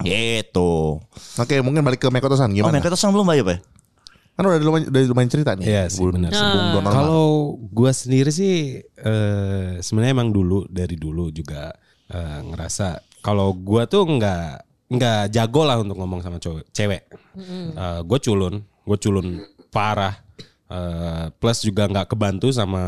gitu. 0.00 1.00
Oke, 1.37 1.56
mungkin 1.61 1.85
balik 1.85 2.00
ke 2.00 2.08
Mekotosan 2.08 2.50
Oh, 2.50 2.56
gimana? 2.56 2.80
mereka 2.80 2.88
tuh 2.88 2.99
belum 3.12 3.28
bayar 3.28 3.44
ya? 3.44 3.56
Kan 4.36 4.44
udah 4.44 4.60
lumayan, 4.60 4.86
udah 4.92 5.00
lumayan 5.08 5.30
cerita 5.32 5.56
nih. 5.56 5.64
Iya 5.64 5.84
sih, 5.88 6.04
benar. 6.04 6.28
Donald. 6.28 6.92
Kalau 6.92 7.56
gua 7.72 7.90
sendiri 7.96 8.28
sih 8.28 8.84
eh, 8.84 9.80
sebenarnya 9.80 10.12
emang 10.12 10.28
dulu 10.28 10.68
dari 10.68 10.94
dulu 11.00 11.32
juga 11.32 11.72
eh, 12.12 12.40
ngerasa 12.44 13.00
kalau 13.24 13.56
gua 13.56 13.88
tuh 13.88 14.04
nggak 14.04 14.48
nggak 14.86 15.20
jago 15.34 15.66
lah 15.66 15.80
untuk 15.82 15.96
ngomong 15.98 16.20
sama 16.20 16.36
cowok 16.38 16.68
cewek. 16.70 17.02
Eh, 17.74 18.00
gue 18.06 18.18
culun, 18.22 18.60
gue 18.60 18.98
culun 19.00 19.26
parah. 19.72 20.14
Eh, 20.66 21.26
plus 21.40 21.58
juga 21.64 21.88
nggak 21.88 22.12
kebantu 22.12 22.52
sama 22.52 22.82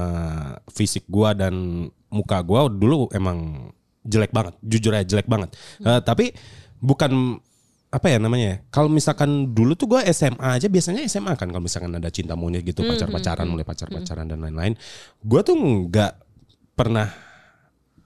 fisik 0.68 1.08
gua 1.08 1.32
dan 1.32 1.86
muka 2.12 2.44
gua 2.44 2.68
dulu 2.68 3.08
emang 3.16 3.70
jelek 4.04 4.30
banget, 4.36 4.54
jujur 4.62 4.92
aja 4.94 5.06
jelek 5.06 5.26
banget. 5.26 5.52
Eh, 5.80 6.00
tapi 6.04 6.30
bukan 6.78 7.42
apa 7.88 8.06
ya 8.06 8.20
namanya 8.20 8.46
ya? 8.46 8.56
Kalau 8.68 8.92
misalkan 8.92 9.50
dulu 9.50 9.72
tuh 9.72 9.88
gue 9.88 10.00
SMA 10.12 10.60
aja 10.60 10.68
biasanya 10.68 11.08
SMA 11.08 11.32
kan 11.34 11.48
kalau 11.48 11.64
misalkan 11.64 11.96
ada 11.96 12.12
cinta 12.12 12.36
monyet 12.36 12.60
gitu 12.60 12.84
pacar-pacaran 12.84 13.48
mulai 13.48 13.64
pacar-pacaran 13.64 14.28
dan 14.28 14.38
lain-lain. 14.38 14.76
Gue 15.18 15.40
tuh 15.40 15.56
nggak 15.56 16.12
pernah 16.76 17.08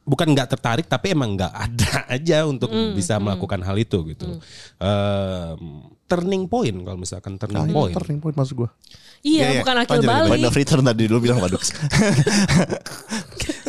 bukan 0.03 0.35
nggak 0.35 0.49
tertarik 0.51 0.87
tapi 0.87 1.15
emang 1.15 1.35
nggak 1.35 1.51
ada 1.67 1.93
aja 2.11 2.47
untuk 2.47 2.71
bisa 2.95 3.19
melakukan 3.19 3.59
hal 3.63 3.75
itu 3.75 3.99
gitu. 4.07 4.39
Em, 4.79 5.61
turning 6.07 6.47
point 6.47 6.79
kalau 6.83 6.99
misalkan 6.99 7.35
turning 7.35 7.67
Ah, 7.67 7.75
point. 7.75 7.95
turning 7.95 8.19
point 8.19 8.35
maksud 8.35 8.55
gue. 8.55 8.71
Iya, 9.23 9.39
Iya, 9.39 9.47
iya. 9.51 9.61
bukan 9.63 9.77
akil 9.79 9.93
Lanjut, 9.95 10.07
lanjut. 10.07 10.19
balik. 10.23 10.31
Point 10.31 10.47
of 10.47 10.55
return 10.59 10.83
tadi 10.85 11.03
dulu 11.07 11.19
bilang 11.23 11.39
Pak 11.39 11.51
Dux. 11.55 11.65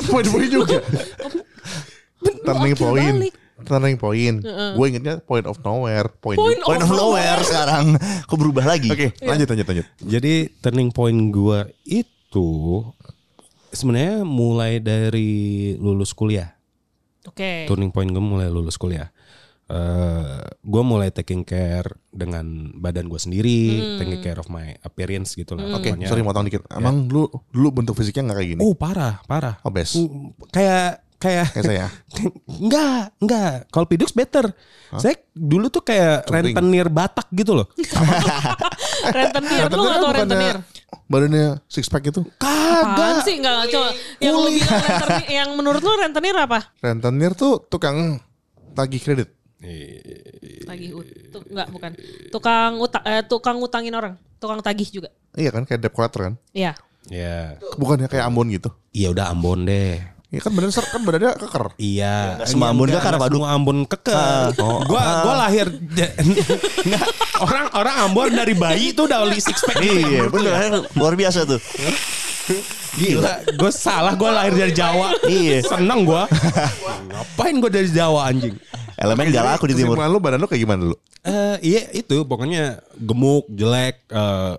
Poin-poin 0.03 0.50
juga. 0.50 0.77
Turning 2.22 2.74
akhir 2.74 2.82
point. 2.82 3.17
Turning 3.63 3.96
point. 3.96 4.38
Gue 4.46 4.86
ingetnya 4.88 5.20
point 5.20 5.43
of 5.43 5.58
nowhere. 5.60 6.08
Point. 6.13 6.38
Point 6.38 6.60
Oke, 6.60 6.67
Point 6.67 6.84
of 6.84 6.91
nowhere 6.91 7.41
sekarang. 7.41 7.86
Kok 8.24 8.38
berubah 8.38 8.65
lagi? 8.65 8.89
lanjut 9.20 9.48
lanjut 9.48 9.65
lanjut. 9.65 9.86
Jadi 10.00 10.34
turning 10.60 10.89
point 10.89 11.17
gua 11.29 11.65
itu 11.84 12.84
sebenarnya 13.70 14.22
mulai 14.22 14.77
dari 14.77 15.32
lulus 15.75 16.13
kuliah. 16.13 16.53
Oke. 17.24 17.65
Turning 17.65 17.89
point 17.89 18.08
gue 18.08 18.20
mulai 18.20 18.48
lulus 18.48 18.75
kuliah. 18.75 19.10
eh 19.63 20.43
gue 20.60 20.84
mulai 20.84 21.08
taking 21.08 21.41
care 21.41 21.88
dengan 22.12 22.43
badan 22.75 23.08
gue 23.08 23.15
sendiri, 23.15 23.62
taking 23.96 24.20
care 24.20 24.36
of 24.36 24.51
my 24.51 24.75
appearance 24.84 25.34
gitu 25.34 25.55
lah. 25.55 25.79
Oke, 25.79 25.88
Pokoknya- 25.88 26.12
sorry 26.12 26.20
motong 26.20 26.46
dikit. 26.46 26.67
Emang 26.67 27.08
lu 27.08 27.32
dulu 27.48 27.72
bentuk 27.72 27.96
fisiknya 27.96 28.27
nggak 28.27 28.38
kayak 28.38 28.50
gini? 28.53 28.62
Oh 28.62 28.75
parah, 28.75 29.24
parah. 29.24 29.63
Oh, 29.63 29.72
best. 29.72 29.96
Uh, 29.96 30.36
Kayak 30.51 31.02
kayak 31.23 31.47
Kayak 31.55 31.65
saya. 31.65 31.85
enggak, 32.45 33.01
enggak. 33.17 33.53
Kalau 33.69 33.87
Pidux 33.87 34.11
better. 34.11 34.51
Saya 34.93 35.15
dulu 35.31 35.67
tuh 35.67 35.81
kayak 35.81 36.27
rentenir 36.27 36.85
Batak 36.85 37.31
gitu 37.31 37.55
loh. 37.55 37.67
rentenir 39.09 39.63
lu 39.65 39.79
Rentenir 39.79 39.91
atau 39.91 40.03
bukannya 40.03 40.21
rentenir? 40.21 40.55
Badannya 41.03 41.47
six 41.65 41.87
pack 41.87 42.05
itu. 42.05 42.21
Apaan 42.37 42.85
Kagak. 42.85 43.25
sih 43.25 43.35
enggak 43.37 43.57
coba 43.69 43.89
yang 44.19 44.35
lu 44.35 44.49
bilang 44.51 44.81
rentenir 44.81 45.27
yang 45.31 45.49
menurut 45.53 45.81
lu 45.81 45.93
rentenir 45.93 46.35
apa? 46.35 46.59
Rentenir 46.79 47.31
tuh 47.33 47.63
tukang 47.63 48.19
tagih 48.73 48.99
kredit. 48.99 49.29
Tagih 50.63 50.89
ut- 50.93 51.11
tu- 51.29 51.45
enggak 51.49 51.67
bukan. 51.69 51.91
Tukang 52.29 52.71
utang 52.77 53.03
eh, 53.03 53.23
tukang 53.23 53.57
utangin 53.59 53.93
orang, 53.93 54.13
tukang 54.37 54.59
tagih 54.59 54.87
juga. 54.87 55.09
Iya 55.33 55.49
kan 55.49 55.63
kayak 55.63 55.81
debt 55.81 55.93
collector 55.93 56.21
kan? 56.23 56.35
Iya. 56.51 56.77
Ya, 57.03 57.59
Bukannya 57.75 58.07
kayak 58.07 58.23
Ambon 58.23 58.47
gitu. 58.47 58.71
iya 58.91 59.11
udah 59.11 59.27
Ambon 59.27 59.67
deh. 59.67 59.99
Iya 60.33 60.41
kan 60.41 60.51
badan 60.51 60.71
ser 60.73 60.81
kan 60.83 60.97
badannya 60.99 61.31
keker. 61.37 61.65
Iya, 61.77 62.41
Nggak 62.41 62.47
semua 62.49 62.67
Ambon 62.73 62.89
Enggak, 62.89 63.05
Pak 63.05 63.29
Duk. 63.29 63.37
Semua 63.37 63.49
Ambon 63.53 63.77
keker. 63.85 64.45
gua 64.89 65.01
gua 65.21 65.33
lahir 65.39 65.67
Nggak, 66.89 67.05
orang 67.37 67.65
orang 67.71 67.95
Ambon 68.01 68.33
dari 68.33 68.57
bayi 68.57 68.91
tuh 68.91 69.05
udah 69.05 69.21
oli 69.21 69.37
six 69.37 69.61
pack. 69.61 69.77
gitu 69.77 69.93
ya, 69.93 70.01
Iya, 70.01 70.21
lu 70.25 70.41
ya? 70.41 70.57
bener. 70.57 70.81
Luar 70.91 71.13
biasa 71.13 71.45
tuh. 71.45 71.61
Gila, 72.93 73.33
gue 73.47 73.71
salah 73.71 74.13
gue 74.13 74.25
lahir 74.27 74.53
dari 74.55 74.69
Jawa. 74.71 75.13
Iya. 75.23 75.61
Seneng 75.63 76.01
gue. 76.03 76.23
Ngapain 77.07 77.55
gue 77.55 77.71
dari 77.71 77.89
Jawa 77.89 78.27
anjing? 78.27 78.53
Elemen 78.93 79.29
gak 79.29 79.45
laku 79.47 79.65
di 79.65 79.75
timur. 79.75 79.97
Lu 79.99 80.17
badan 80.17 80.37
lu 80.37 80.45
kayak 80.45 80.61
gimana 80.61 80.81
dulu? 80.83 80.97
Eh 81.23 81.57
iya 81.63 81.81
itu 81.93 82.21
pokoknya 82.21 82.83
gemuk, 82.95 83.47
jelek, 83.47 83.95
eh 84.07 84.53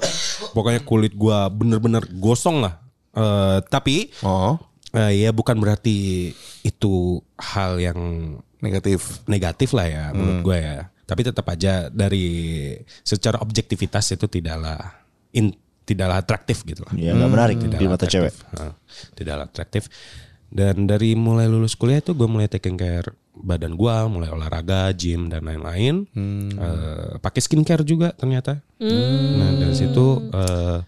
pokoknya 0.50 0.80
kulit 0.80 1.12
gua 1.12 1.46
bener-bener 1.46 2.00
gosong 2.14 2.64
lah. 2.64 2.80
Eh 3.12 3.58
tapi 3.64 4.08
Oh, 4.20 4.56
eh, 4.94 5.26
ya 5.26 5.30
bukan 5.34 5.58
berarti 5.58 6.30
itu 6.62 7.20
hal 7.36 7.82
yang 7.82 7.98
negatif. 8.62 9.26
negatif 9.28 9.76
lah 9.76 9.86
ya 9.86 10.04
menurut 10.14 10.40
gue 10.40 10.58
ya. 10.58 10.88
Tapi 11.04 11.20
tetap 11.20 11.44
aja 11.52 11.92
dari 11.92 12.72
secara 13.04 13.36
objektivitas 13.44 14.16
itu 14.16 14.24
tidaklah 14.24 15.04
in, 15.36 15.52
tidaklah 15.84 16.24
atraktif 16.24 16.64
gitu 16.64 16.80
lah. 16.80 16.96
Iya, 16.96 17.12
gak 17.12 17.28
menarik 17.28 17.56
di 17.60 17.68
Tidaklah 17.68 17.92
mata 17.92 18.06
cewek. 18.08 18.32
Heeh, 18.32 18.72
tidaklah 19.12 19.44
atraktif. 19.44 19.92
Dan 20.48 20.88
dari 20.88 21.12
mulai 21.12 21.50
lulus 21.50 21.76
kuliah 21.76 22.00
itu 22.00 22.16
gue 22.16 22.24
mulai 22.30 22.48
taking 22.48 22.78
care 22.78 23.12
badan 23.34 23.74
gue, 23.74 23.96
mulai 24.06 24.30
olahraga, 24.30 24.94
gym 24.94 25.28
dan 25.28 25.44
lain-lain. 25.44 26.06
Eh, 26.56 27.18
pakai 27.20 27.40
skincare 27.42 27.84
juga 27.84 28.14
ternyata. 28.16 28.62
Nah 28.80 29.50
dari 29.60 29.74
situ, 29.76 30.24
eh, 30.32 30.78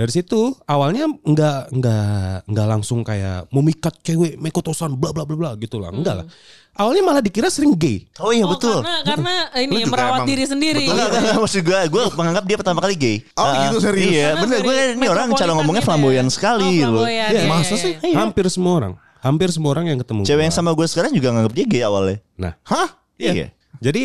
dari 0.00 0.08
situ 0.10 0.40
awalnya 0.64 1.04
nggak 1.12 1.60
nggak 1.70 2.08
nggak 2.48 2.66
langsung 2.66 3.00
kayak 3.00 3.44
memikat 3.48 3.92
cewek 4.00 4.34
mekotosan 4.34 4.96
bla 4.96 5.12
bla 5.12 5.22
bla 5.22 5.36
bla 5.36 5.50
gitu 5.54 5.76
lah, 5.76 5.92
enggak 5.92 6.14
lah. 6.16 6.26
Awalnya 6.70 7.02
malah 7.02 7.20
dikira 7.20 7.46
sering 7.46 7.74
gay. 7.74 8.08
Oh 8.16 8.30
iya 8.30 8.46
Oh, 8.46 8.54
betul. 8.54 8.80
Karena 8.80 9.04
karena 9.04 9.34
ini 9.60 9.84
Lu 9.84 9.90
merawat 9.90 10.22
emang- 10.22 10.28
diri 10.28 10.44
sendiri. 10.46 10.86
Enggak, 10.86 11.06
enggak, 11.06 11.20
enggak, 11.20 11.38
maksud 11.42 11.60
gue, 11.60 11.78
gue 11.84 12.02
menganggap 12.14 12.44
dia 12.46 12.56
pertama 12.56 12.78
kali 12.80 12.94
gay. 12.96 13.16
Oh, 13.34 13.42
Ah, 13.42 13.68
gitu, 13.68 13.76
serius? 13.82 14.08
Iya, 14.08 14.28
Karena 14.32 14.40
bener. 14.40 14.58
Gue 14.64 14.78
ini 14.96 15.06
orang 15.06 15.26
cara 15.34 15.50
ngomongnya 15.52 15.82
gitu 15.82 15.84
ya. 15.84 15.92
flamboyan 15.92 16.26
sekali 16.30 16.64
Oh, 16.64 16.70
gitu 16.70 16.88
loh. 16.88 17.04
flamboyan, 17.04 17.28
Iya, 17.28 17.40
iya, 17.42 17.50
masa 17.50 17.74
iya, 17.74 17.82
sih? 17.84 17.92
iya. 18.00 18.16
Hampir 18.16 18.44
semua 18.48 18.72
orang, 18.72 18.92
hampir 19.20 19.48
semua 19.50 19.70
orang 19.74 19.84
yang 19.86 19.98
ketemu. 20.00 20.22
Cewek 20.24 20.38
gua. 20.38 20.46
yang 20.46 20.54
sama 20.54 20.70
gue 20.72 20.86
sekarang 20.88 21.10
juga 21.12 21.28
nganggap 21.30 21.52
dia 21.52 21.66
gay 21.68 21.82
awalnya. 21.84 22.16
Nah, 22.38 22.52
Hah? 22.64 22.88
Iya. 23.18 23.52
Jadi 23.76 24.02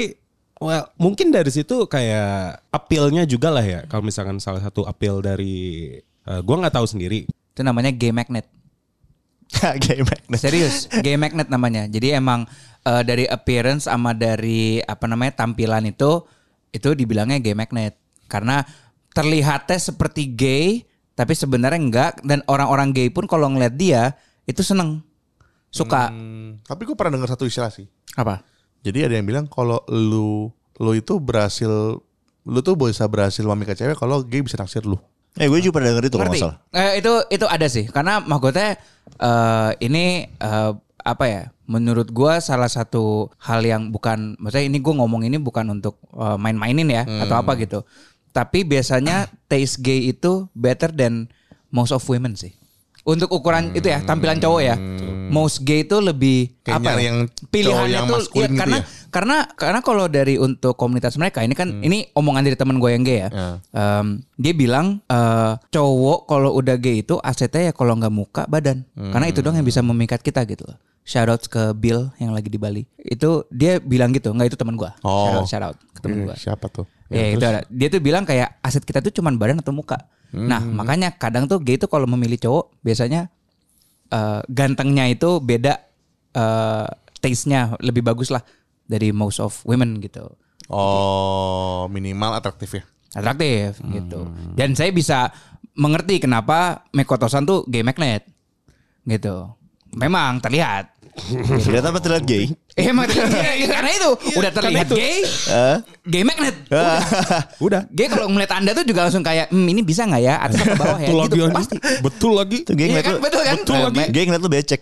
well, 0.61 0.85
mungkin 0.95 1.31
dari 1.31 1.49
situ 1.51 1.87
kayak 1.87 2.63
appeal-nya 2.71 3.23
juga 3.25 3.51
lah 3.51 3.65
ya. 3.65 3.81
Kalau 3.87 4.03
misalkan 4.03 4.37
salah 4.39 4.61
satu 4.61 4.85
appeal 4.85 5.19
dari 5.19 5.95
eh, 6.01 6.41
gua 6.43 6.55
nggak 6.65 6.75
tahu 6.75 6.87
sendiri. 6.87 7.27
Itu 7.27 7.61
namanya 7.63 7.91
gay 7.95 8.11
magnet. 8.11 8.47
gay 9.83 10.01
magnet. 10.01 10.39
Serius, 10.39 10.87
gay 11.01 11.15
magnet 11.15 11.47
namanya. 11.47 11.87
Jadi 11.87 12.15
emang 12.15 12.45
eh, 12.83 13.03
dari 13.03 13.25
appearance 13.25 13.87
sama 13.87 14.11
dari 14.11 14.79
apa 14.83 15.05
namanya 15.07 15.45
tampilan 15.45 15.87
itu 15.87 16.23
itu 16.75 16.91
dibilangnya 16.91 17.39
gay 17.39 17.55
magnet 17.55 17.95
karena 18.27 18.67
terlihatnya 19.15 19.79
seperti 19.79 20.35
gay 20.35 20.83
tapi 21.15 21.31
sebenarnya 21.31 21.79
enggak 21.79 22.13
dan 22.27 22.43
orang-orang 22.51 22.91
gay 22.91 23.07
pun 23.07 23.23
kalau 23.23 23.47
ngeliat 23.47 23.79
dia 23.79 24.11
itu 24.43 24.59
seneng 24.59 24.99
suka 25.71 26.11
Hmm, 26.11 26.59
tapi 26.67 26.83
gue 26.83 26.95
pernah 26.99 27.15
dengar 27.15 27.31
satu 27.31 27.47
istilah 27.47 27.71
sih. 27.71 27.87
apa 28.19 28.43
Jadi 28.85 29.01
ada 29.01 29.17
yang 29.17 29.25
bilang 29.25 29.49
kalau 29.49 29.81
lu 29.89 30.53
lu 30.77 30.91
itu 30.93 31.17
berhasil 31.17 31.97
lu 32.45 32.59
tuh 32.61 32.77
bisa 32.77 33.09
berhasil 33.09 33.41
memikat 33.41 33.81
cewek 33.81 33.97
kalau 33.97 34.21
gay 34.21 34.45
bisa 34.45 34.61
naksir 34.61 34.85
lu. 34.85 35.01
Eh 35.35 35.49
gue 35.49 35.59
juga 35.59 35.81
pernah 35.81 35.97
denger 35.97 36.13
itu 36.13 36.17
kalau. 36.21 36.53
Eh, 36.71 36.91
itu 37.01 37.13
itu 37.33 37.45
ada 37.49 37.67
sih. 37.67 37.89
Karena 37.89 38.21
maksudnya 38.21 38.77
eh, 39.17 39.71
ini 39.81 40.29
eh, 40.29 40.71
apa 41.05 41.25
ya 41.25 41.43
menurut 41.65 42.09
gua 42.13 42.41
salah 42.41 42.69
satu 42.69 43.29
hal 43.41 43.65
yang 43.65 43.89
bukan 43.89 44.37
maksudnya 44.37 44.69
ini 44.69 44.77
gua 44.81 45.01
ngomong 45.01 45.25
ini 45.25 45.41
bukan 45.41 45.73
untuk 45.73 45.97
eh, 46.13 46.37
main-mainin 46.37 46.87
ya 46.87 47.03
atau 47.25 47.41
apa 47.41 47.57
gitu. 47.57 47.81
Tapi 48.29 48.67
biasanya 48.67 49.31
taste 49.49 49.81
gay 49.81 50.13
itu 50.13 50.45
better 50.53 50.93
than 50.93 51.25
most 51.73 51.89
of 51.89 52.05
women 52.05 52.37
sih. 52.37 52.53
Untuk 53.05 53.29
ukuran 53.33 53.73
itu 53.77 53.85
ya 53.85 54.01
tampilan 54.01 54.41
cowok 54.41 54.61
ya 54.65 54.75
most 55.29 55.61
gay 55.61 55.83
itu 55.83 55.97
lebih 55.97 56.53
Kayak 56.61 56.81
apa 56.81 56.89
ya, 56.91 56.99
yang 57.05 57.17
pilihannya 57.47 57.93
yang 57.93 58.07
tuh 58.09 58.21
ya, 58.33 58.47
gitu 58.49 58.57
karena 58.57 58.77
ya? 58.77 58.83
karena 59.09 59.37
karena 59.53 59.79
kalau 59.79 60.05
dari 60.09 60.35
untuk 60.35 60.73
komunitas 60.75 61.15
mereka 61.15 61.39
ini 61.39 61.53
kan 61.53 61.79
ini 61.79 62.09
omongan 62.11 62.43
dari 62.43 62.57
teman 62.57 62.77
gue 62.77 62.89
yang 62.91 63.03
gay 63.05 63.25
ya. 63.25 63.29
Ya. 63.29 63.47
Em, 63.71 64.25
dia 64.35 64.53
bilang 64.53 64.99
eh, 65.05 65.53
cowok 65.69 66.19
kalau 66.25 66.51
udah 66.53 66.75
gay 66.75 66.99
itu 66.99 67.15
asetnya 67.21 67.69
ya 67.69 67.73
kalau 67.73 67.95
nggak 67.95 68.11
muka 68.11 68.43
badan. 68.45 68.83
Karena 68.93 69.25
itu 69.29 69.39
dong 69.39 69.55
yang 69.55 69.63
bisa 69.63 69.79
memikat 69.79 70.19
kita 70.19 70.43
gitu 70.43 70.65
loh. 70.65 70.75
Shout 71.05 71.29
out 71.29 71.45
ke 71.45 71.69
Bill 71.77 72.09
yang 72.17 72.33
lagi 72.33 72.49
di 72.49 72.57
Bali. 72.57 72.81
Itu 72.97 73.45
dia 73.53 73.77
bilang 73.77 74.09
gitu, 74.09 74.33
nggak 74.33 74.49
itu 74.49 74.57
teman 74.57 74.73
gue. 74.73 74.89
Oh. 75.05 75.29
Shout 75.29 75.37
out, 75.37 75.45
shout 75.45 75.63
out 75.63 75.77
ke 75.93 75.99
teman 76.01 76.17
Eh, 76.17 76.25
gue. 76.25 76.35
siapa 76.35 76.65
tuh? 76.65 76.89
Ya, 77.13 77.29
itu 77.29 77.45
ada. 77.45 77.61
Dia 77.69 77.93
tuh 77.93 78.01
bilang 78.01 78.25
kayak 78.25 78.57
aset 78.65 78.81
kita 78.81 79.05
tuh 79.05 79.13
cuman 79.13 79.37
badan 79.37 79.61
atau 79.61 79.69
muka. 79.69 80.01
Nah 80.35 80.59
makanya 80.59 81.15
kadang 81.15 81.47
tuh 81.47 81.61
gay 81.63 81.77
tuh 81.77 81.87
kalau 81.87 82.03
memilih 82.09 82.35
cowok 82.35 82.73
biasanya 82.83 83.31
eh, 84.11 84.41
gantengnya 84.49 85.05
itu 85.09 85.39
beda 85.41 85.73
eh 86.35 86.87
taste-nya 87.23 87.73
lebih 87.81 88.05
bagus 88.05 88.29
lah 88.29 88.43
dari 88.85 89.09
most 89.09 89.41
of 89.41 89.65
women 89.65 89.97
gitu. 89.97 90.29
Oh, 90.69 91.85
minimal 91.89 92.37
atraktif 92.37 92.81
ya. 92.81 92.83
Atraktif 93.17 93.81
gitu. 93.89 94.29
Dan 94.53 94.77
saya 94.77 94.89
bisa 94.93 95.29
mengerti 95.77 96.21
kenapa 96.21 96.85
Mekotosan 96.93 97.45
tuh 97.45 97.63
gay 97.65 97.81
magnet. 97.81 98.25
Gitu. 99.05 99.49
Memang 99.95 100.41
terlihat. 100.41 100.94
Ternyata 101.57 101.87
apa 101.89 101.99
terlihat 101.99 102.23
gay? 102.23 102.51
Eh, 102.75 102.85
emang 102.85 103.07
terlihat 103.07 103.31
karena 103.73 103.89
itu 103.89 104.09
udah 104.35 104.51
terlihat 104.51 104.87
gay, 104.89 105.23
Eh? 105.47 105.77
gay 106.03 106.23
magnet. 106.23 106.55
Udah. 107.65 107.87
Gay 107.89 108.07
kalau 108.07 108.27
ngeliat 108.27 108.51
Anda 108.51 108.71
tuh 108.71 108.83
juga 108.83 109.07
langsung 109.07 109.21
kayak, 109.21 109.47
hmm, 109.47 109.65
ini 109.65 109.81
bisa 109.81 110.03
nggak 110.03 110.21
ya 110.21 110.35
atas 110.37 110.59
apa 110.61 110.75
bawah 110.75 110.99
ya? 110.99 111.07
Betul 111.07 111.17
lagi 111.17 111.31
Gitu, 111.31 111.41
anjing. 111.41 111.55
pasti. 111.55 111.75
Betul 112.03 112.31
lagi. 112.35 112.57
Itu 112.61 112.73
gay 112.73 112.83
Iya 112.83 112.91
ngeliat 112.91 113.05
kan, 113.05 113.15
betul 113.17 113.41
kan? 113.41 113.55
Betul 113.57 113.77
lagi. 113.81 114.01
Gay 114.11 114.23
ngeliat 114.23 114.43
lu 114.43 114.51
becek. 114.51 114.81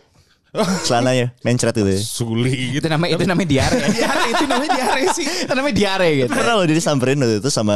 Celananya 0.83 1.33
mencret 1.41 1.73
gitu 1.73 1.87
ya. 1.87 1.97
Sulit. 1.97 2.77
Itu 2.77 2.85
namanya 2.85 3.11
itu 3.11 3.23
namanya 3.23 3.49
diare. 3.49 3.77
diare 3.89 4.23
itu 4.33 4.45
namanya 4.45 4.71
diare 4.71 5.01
sih. 5.11 5.25
Itu 5.25 5.53
namanya 5.53 5.75
diare 5.75 6.07
gitu. 6.15 6.29
Pernah 6.29 6.53
loh 6.53 6.65
dia 6.65 6.77
disamperin 6.77 7.17
waktu 7.17 7.37
itu 7.37 7.49
sama 7.49 7.75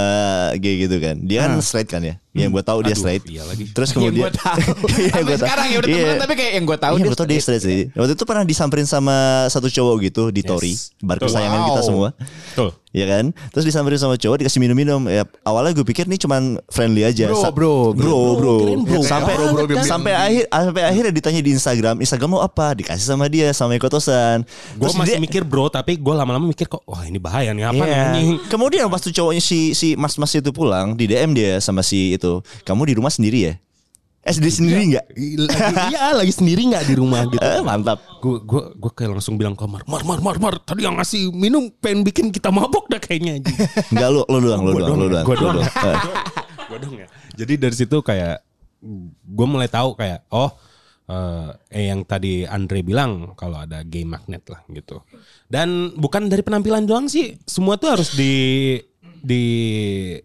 gay 0.56 0.76
gitu 0.80 0.96
kan. 0.98 1.16
Dia 1.20 1.40
kan 1.44 1.58
straight 1.60 1.88
kan 1.88 2.02
ya. 2.02 2.22
Yang 2.32 2.54
gue 2.54 2.64
tahu 2.64 2.80
dia 2.82 2.94
Aduh, 2.94 3.02
straight. 3.02 3.24
iya 3.26 3.42
lagi. 3.44 3.66
Terus 3.68 3.90
Yang 3.90 3.98
kemudian 3.98 4.22
gue 4.22 4.32
tahu. 4.32 4.62
Iya 5.02 5.18
gue 5.18 5.34
tahu. 5.34 5.42
sekarang 5.42 5.66
ya 5.68 5.78
udah 5.78 5.90
Iya. 5.90 5.98
temenan 5.98 6.18
tapi 6.20 6.34
kayak 6.36 6.52
yang 6.54 6.66
gue 6.66 6.78
tahu 6.78 6.94
Iya 6.94 7.02
dia 7.02 7.10
gue 7.10 7.18
tahu 7.18 7.28
dia 7.28 7.40
straight 7.42 7.64
sih. 7.64 7.82
Waktu 7.92 8.14
itu 8.14 8.24
pernah 8.24 8.44
disamperin 8.44 8.86
sama 8.86 9.16
satu 9.50 9.68
cowok 9.68 9.96
gitu 10.04 10.24
di 10.30 10.42
Tori. 10.42 10.74
Bar 11.02 11.18
kesayangan 11.18 11.58
Wow. 11.58 11.68
kita 11.68 11.82
semua. 11.82 12.08
Betul. 12.14 12.70
Iya 12.88 13.04
kan? 13.06 13.26
Terus 13.52 13.68
disamperin 13.68 14.00
sama 14.00 14.16
cowok 14.16 14.42
dikasih 14.42 14.58
minum-minum. 14.58 15.06
Ya 15.06 15.28
awalnya 15.44 15.76
gue 15.76 15.84
pikir 15.84 16.08
nih 16.08 16.18
cuman 16.18 16.56
friendly 16.72 17.04
aja. 17.04 17.28
Bro, 17.28 17.38
Sa- 17.38 17.52
bro, 17.52 17.92
bro, 17.92 18.20
bro. 18.40 18.56
Bro. 18.80 19.04
Sampai 19.04 19.36
Bro, 19.36 19.46
bro, 19.54 19.66
biar- 19.68 19.84
sampai 19.84 20.14
akhir 20.16 20.44
sampai 20.48 20.84
akhirnya 20.88 21.12
ditanya 21.12 21.42
di 21.44 21.52
Instagram, 21.52 22.00
Instagram 22.00 22.30
lo 22.34 22.42
apa? 22.42 22.72
Dikasih 22.74 23.04
sama 23.04 23.28
dia 23.28 23.52
sama 23.52 23.76
Ekotosan. 23.76 24.48
Gue 24.80 24.88
masih 24.96 25.20
dia- 25.20 25.22
mikir 25.22 25.44
bro, 25.44 25.68
tapi 25.68 26.00
gue 26.00 26.14
lama-lama 26.16 26.48
mikir 26.48 26.66
kok, 26.66 26.82
wah 26.84 27.04
ini 27.04 27.20
bahaya 27.20 27.52
nih 27.52 27.68
apa 27.68 27.76
nih 27.78 27.92
Iya. 27.92 28.04
anjing. 28.08 28.30
Kemudian 28.48 28.88
pas 28.88 29.00
tuh 29.00 29.12
cowoknya 29.12 29.44
si 29.44 29.76
si 29.76 29.94
mas-mas 29.94 30.32
itu 30.32 30.50
pulang 30.50 30.96
di 30.96 31.06
DM 31.06 31.36
dia 31.36 31.60
sama 31.60 31.84
si 31.84 32.16
itu, 32.16 32.40
kamu 32.64 32.88
di 32.88 32.94
rumah 32.96 33.12
sendiri 33.12 33.40
ya? 33.44 33.54
Eh 34.28 34.34
sendiri 34.36 34.54
sendiri 34.54 34.82
nggak? 34.92 35.06
iya 35.88 36.12
lagi 36.12 36.36
sendiri 36.36 36.68
nggak 36.68 36.84
di 36.84 36.96
rumah 37.00 37.24
gitu. 37.32 37.40
Eh, 37.40 37.64
mantap. 37.64 38.04
Gue 38.20 38.44
gue 38.44 38.64
gue 38.76 38.92
kayak 38.92 39.16
langsung 39.16 39.40
bilang 39.40 39.56
ke 39.56 39.64
Mar, 39.64 39.88
Mar, 39.88 40.04
Mar, 40.04 40.20
Mar, 40.20 40.38
Mar, 40.44 40.56
tadi 40.60 40.84
yang 40.84 41.00
ngasih 41.00 41.32
minum 41.32 41.72
pengen 41.80 42.04
bikin 42.04 42.28
kita 42.36 42.52
mabok 42.52 42.92
dah 42.92 43.00
kayaknya. 43.00 43.40
anjing." 43.40 43.56
Enggak 43.96 44.10
lu, 44.12 44.22
lu 44.28 44.38
doang, 44.44 44.62
lu 44.68 44.72
doang, 44.76 45.00
lu 45.00 45.08
doang, 45.08 45.12
doang. 45.16 45.24
gua 45.24 45.36
lu 45.40 45.44
doang. 45.48 45.56
doang. 45.64 45.88
Eh. 45.88 45.98
gue 46.68 46.78
dong 46.84 46.96
ya. 47.00 47.08
Jadi 47.40 47.54
dari 47.56 47.76
situ 47.80 47.98
kayak 48.04 48.44
gue 49.24 49.48
mulai 49.48 49.72
tahu 49.72 49.96
kayak 49.96 50.28
oh 50.36 50.52
eh 51.08 51.48
eh, 51.72 51.86
yang 51.88 52.04
tadi 52.04 52.44
Andre 52.44 52.84
bilang 52.84 53.32
kalau 53.40 53.64
ada 53.64 53.80
game 53.88 54.12
magnet 54.12 54.44
lah 54.52 54.60
gitu. 54.76 55.00
Dan 55.48 55.96
bukan 55.96 56.28
dari 56.28 56.44
penampilan 56.44 56.84
doang 56.84 57.08
sih, 57.08 57.40
semua 57.48 57.80
tuh 57.80 57.96
harus 57.96 58.12
di 58.12 58.76
di 59.28 59.44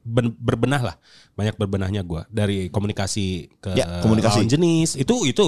ben- 0.01 0.39
berbenah 0.39 0.83
lah. 0.85 0.97
Banyak 1.33 1.57
berbenahnya 1.57 2.03
gue 2.03 2.23
dari 2.29 2.69
komunikasi 2.69 3.51
ke 3.59 3.75
Ya, 3.75 3.99
komunikasi. 3.99 4.45
lawan 4.45 4.53
jenis 4.53 4.95
itu 4.95 5.27
itu 5.27 5.43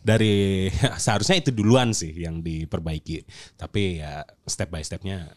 dari 0.00 0.68
seharusnya 1.02 1.38
itu 1.38 1.48
duluan 1.48 1.96
sih 1.96 2.12
yang 2.12 2.38
diperbaiki. 2.38 3.24
Tapi 3.56 4.04
ya 4.04 4.20
step 4.44 4.68
by 4.68 4.82
stepnya 4.82 5.32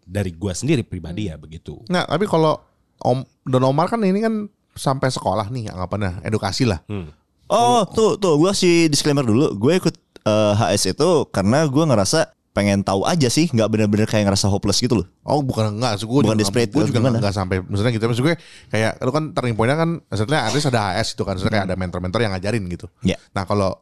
dari 0.00 0.30
gua 0.32 0.54
sendiri 0.54 0.80
pribadi 0.80 1.26
ya 1.26 1.36
begitu. 1.36 1.82
Nah, 1.86 2.06
tapi 2.06 2.24
kalau 2.24 2.56
Om 2.96 3.20
Don 3.44 3.66
Omar 3.66 3.86
kan 3.86 4.00
ini 4.00 4.22
kan 4.22 4.46
sampai 4.72 5.10
sekolah 5.10 5.50
nih 5.50 5.68
anggapannya 5.68 6.22
edukasi 6.22 6.64
lah. 6.64 6.80
Hmm. 6.86 7.10
Oh, 7.46 7.82
tuh 7.84 8.14
tuh 8.16 8.38
gue 8.38 8.52
sih 8.52 8.86
disclaimer 8.86 9.22
dulu. 9.22 9.54
Gue 9.54 9.76
ikut 9.76 9.94
eh, 10.22 10.52
HS 10.54 10.94
itu 10.94 11.10
karena 11.28 11.66
gue 11.66 11.82
ngerasa 11.82 12.30
pengen 12.56 12.80
tahu 12.80 13.04
aja 13.04 13.28
sih, 13.28 13.46
nggak 13.46 13.68
bener-bener 13.68 14.08
kayak 14.08 14.24
ngerasa 14.24 14.48
hopeless 14.48 14.80
gitu 14.80 14.96
loh. 14.96 15.06
Oh 15.22 15.44
bukan 15.44 15.76
enggak, 15.76 16.00
gue 16.00 16.08
Bukan 16.08 16.24
juga, 16.26 16.40
desperate, 16.40 16.72
gue 16.72 16.84
juga 16.88 17.04
enggak 17.04 17.30
sampai 17.30 17.60
maksudnya 17.60 17.92
gitu. 17.92 18.08
Maksud 18.08 18.24
gue 18.24 18.34
kayak 18.66 18.96
lu 18.98 19.12
kan 19.12 19.24
turning 19.30 19.52
pointnya 19.52 19.76
kan 19.76 19.90
maksudnya 20.00 20.40
artis 20.42 20.64
ada 20.64 20.96
HS 20.96 21.08
itu 21.12 21.22
kan, 21.22 21.36
maksudnya 21.36 21.52
kayak 21.52 21.66
ada 21.68 21.76
mentor-mentor 21.76 22.18
yang 22.18 22.32
ngajarin 22.32 22.64
gitu. 22.66 22.88
Ya. 23.02 23.20
Nah 23.30 23.44
kalau 23.44 23.76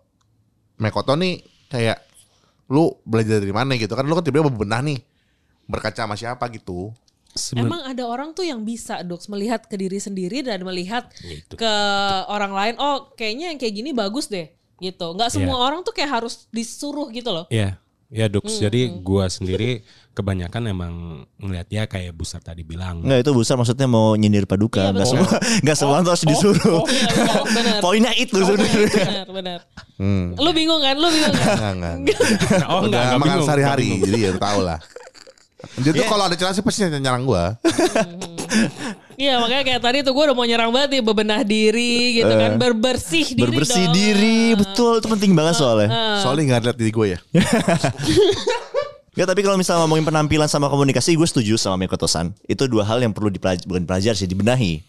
Mekoto 0.75 1.15
nih 1.15 1.39
kayak 1.71 2.03
lu 2.67 2.99
belajar 3.03 3.39
dari 3.39 3.53
mana 3.53 3.77
gitu 3.77 3.93
kan, 3.93 4.03
lu 4.03 4.13
kan 4.13 4.25
tiba-tiba 4.25 4.51
bebenah 4.51 4.83
nih 4.83 4.99
berkaca 5.65 6.03
sama 6.03 6.19
siapa 6.19 6.51
gitu. 6.51 6.91
Seben- 7.31 7.67
Emang 7.67 7.83
ada 7.83 8.03
orang 8.05 8.31
tuh 8.31 8.43
yang 8.43 8.63
bisa 8.63 9.03
dok 9.03 9.23
melihat 9.29 9.63
ke 9.65 9.75
diri 9.75 9.99
sendiri 9.99 10.43
dan 10.43 10.63
melihat 10.63 11.11
Gitu. 11.19 11.55
ke 11.55 11.73
orang 12.27 12.51
lain. 12.51 12.75
Oh 12.77 13.11
kayaknya 13.13 13.51
yang 13.51 13.59
kayak 13.59 13.75
gini 13.75 13.91
bagus 13.91 14.27
deh 14.27 14.51
gitu. 14.77 15.15
Nggak 15.15 15.31
semua 15.31 15.55
Iya. 15.55 15.63
orang 15.65 15.81
tuh 15.83 15.91
kayak 15.91 16.23
harus 16.23 16.47
disuruh 16.49 17.11
gitu 17.11 17.31
loh. 17.31 17.47
Iya, 17.49 17.75
ya 18.15 18.31
Dux. 18.31 18.47
Jadi 18.47 19.03
gua 19.03 19.27
sendiri 19.27 19.83
kebanyakan 20.15 20.71
emang 20.71 20.93
ngelihatnya 21.43 21.91
kayak 21.91 22.15
Busar 22.15 22.39
tadi 22.39 22.63
bilang. 22.63 23.03
Nggak 23.03 23.27
itu 23.27 23.31
besar 23.35 23.59
maksudnya 23.59 23.91
mau 23.91 24.15
nyindir 24.15 24.47
paduka. 24.47 24.87
Iya, 24.89 24.95
Nggak 24.95 25.09
semua, 25.11 25.29
nggak 25.67 25.77
semua 25.77 25.97
tuh 26.01 26.11
harus 26.15 26.25
disuruh. 26.25 26.79
Oh, 26.79 26.87
iya, 26.87 27.07
iya, 27.11 27.41
benar. 27.59 27.79
Poinnya 27.83 28.13
itu 28.15 28.39
sebenarnya. 28.39 28.87
benar, 28.95 29.29
benar. 29.35 29.59
Hmm. 29.99 30.39
Lu 30.39 30.51
bingung 30.55 30.79
kan? 30.79 30.95
Lu 30.95 31.11
bingung 31.11 31.35
kan? 31.35 31.51
Enggak, 31.59 31.73
enggak. 31.75 31.95
enggak. 31.99 32.19
Oh 32.71 32.81
enggak, 32.87 33.03
enggak 33.03 33.19
makan 33.19 33.27
bingung. 33.35 33.47
sehari-hari, 33.51 33.85
enggak 33.91 34.07
jadi 34.07 34.19
ya 34.23 34.33
tau 34.39 34.59
lah. 34.63 34.79
Dia 35.81 35.93
tuh 35.93 36.07
kalau 36.07 36.25
ada 36.29 36.37
celah 36.37 36.55
sih 36.55 36.65
pasti 36.65 36.87
nyerang 36.87 37.25
gua. 37.27 37.55
Iya 39.15 39.39
makanya 39.39 39.63
kayak 39.63 39.83
tadi 39.83 39.99
tuh 40.03 40.11
gue 40.11 40.25
udah 40.27 40.35
mau 40.35 40.43
nyerang 40.43 40.75
banget 40.75 40.99
nih 40.99 41.03
bebenah 41.07 41.47
diri 41.47 42.19
gitu 42.19 42.35
kan 42.35 42.59
berbersih 42.59 43.39
diri 43.39 43.47
Berbersih 43.47 43.85
dong. 43.87 43.95
diri, 43.95 44.39
betul 44.59 44.99
itu 44.99 45.07
penting 45.07 45.33
banget 45.39 45.55
soalnya. 45.55 46.19
Soalnya 46.19 46.43
nggak 46.51 46.63
lihat 46.67 46.79
diri 46.79 46.91
gue 46.91 47.07
ya. 47.15 47.19
Ya 49.15 49.31
tapi 49.31 49.47
kalau 49.47 49.55
misalnya 49.55 49.87
ngomongin 49.87 50.03
penampilan 50.03 50.51
sama 50.51 50.67
komunikasi 50.67 51.15
gue 51.15 51.23
setuju 51.23 51.55
sama 51.55 51.79
Mikoto-san. 51.79 52.35
Itu 52.51 52.67
dua 52.67 52.83
hal 52.83 52.99
yang 52.99 53.15
perlu 53.15 53.31
dipelajari, 53.31 53.63
bukan 53.63 53.87
pelajari 53.87 54.19
sih, 54.19 54.27
dibenahi. 54.27 54.83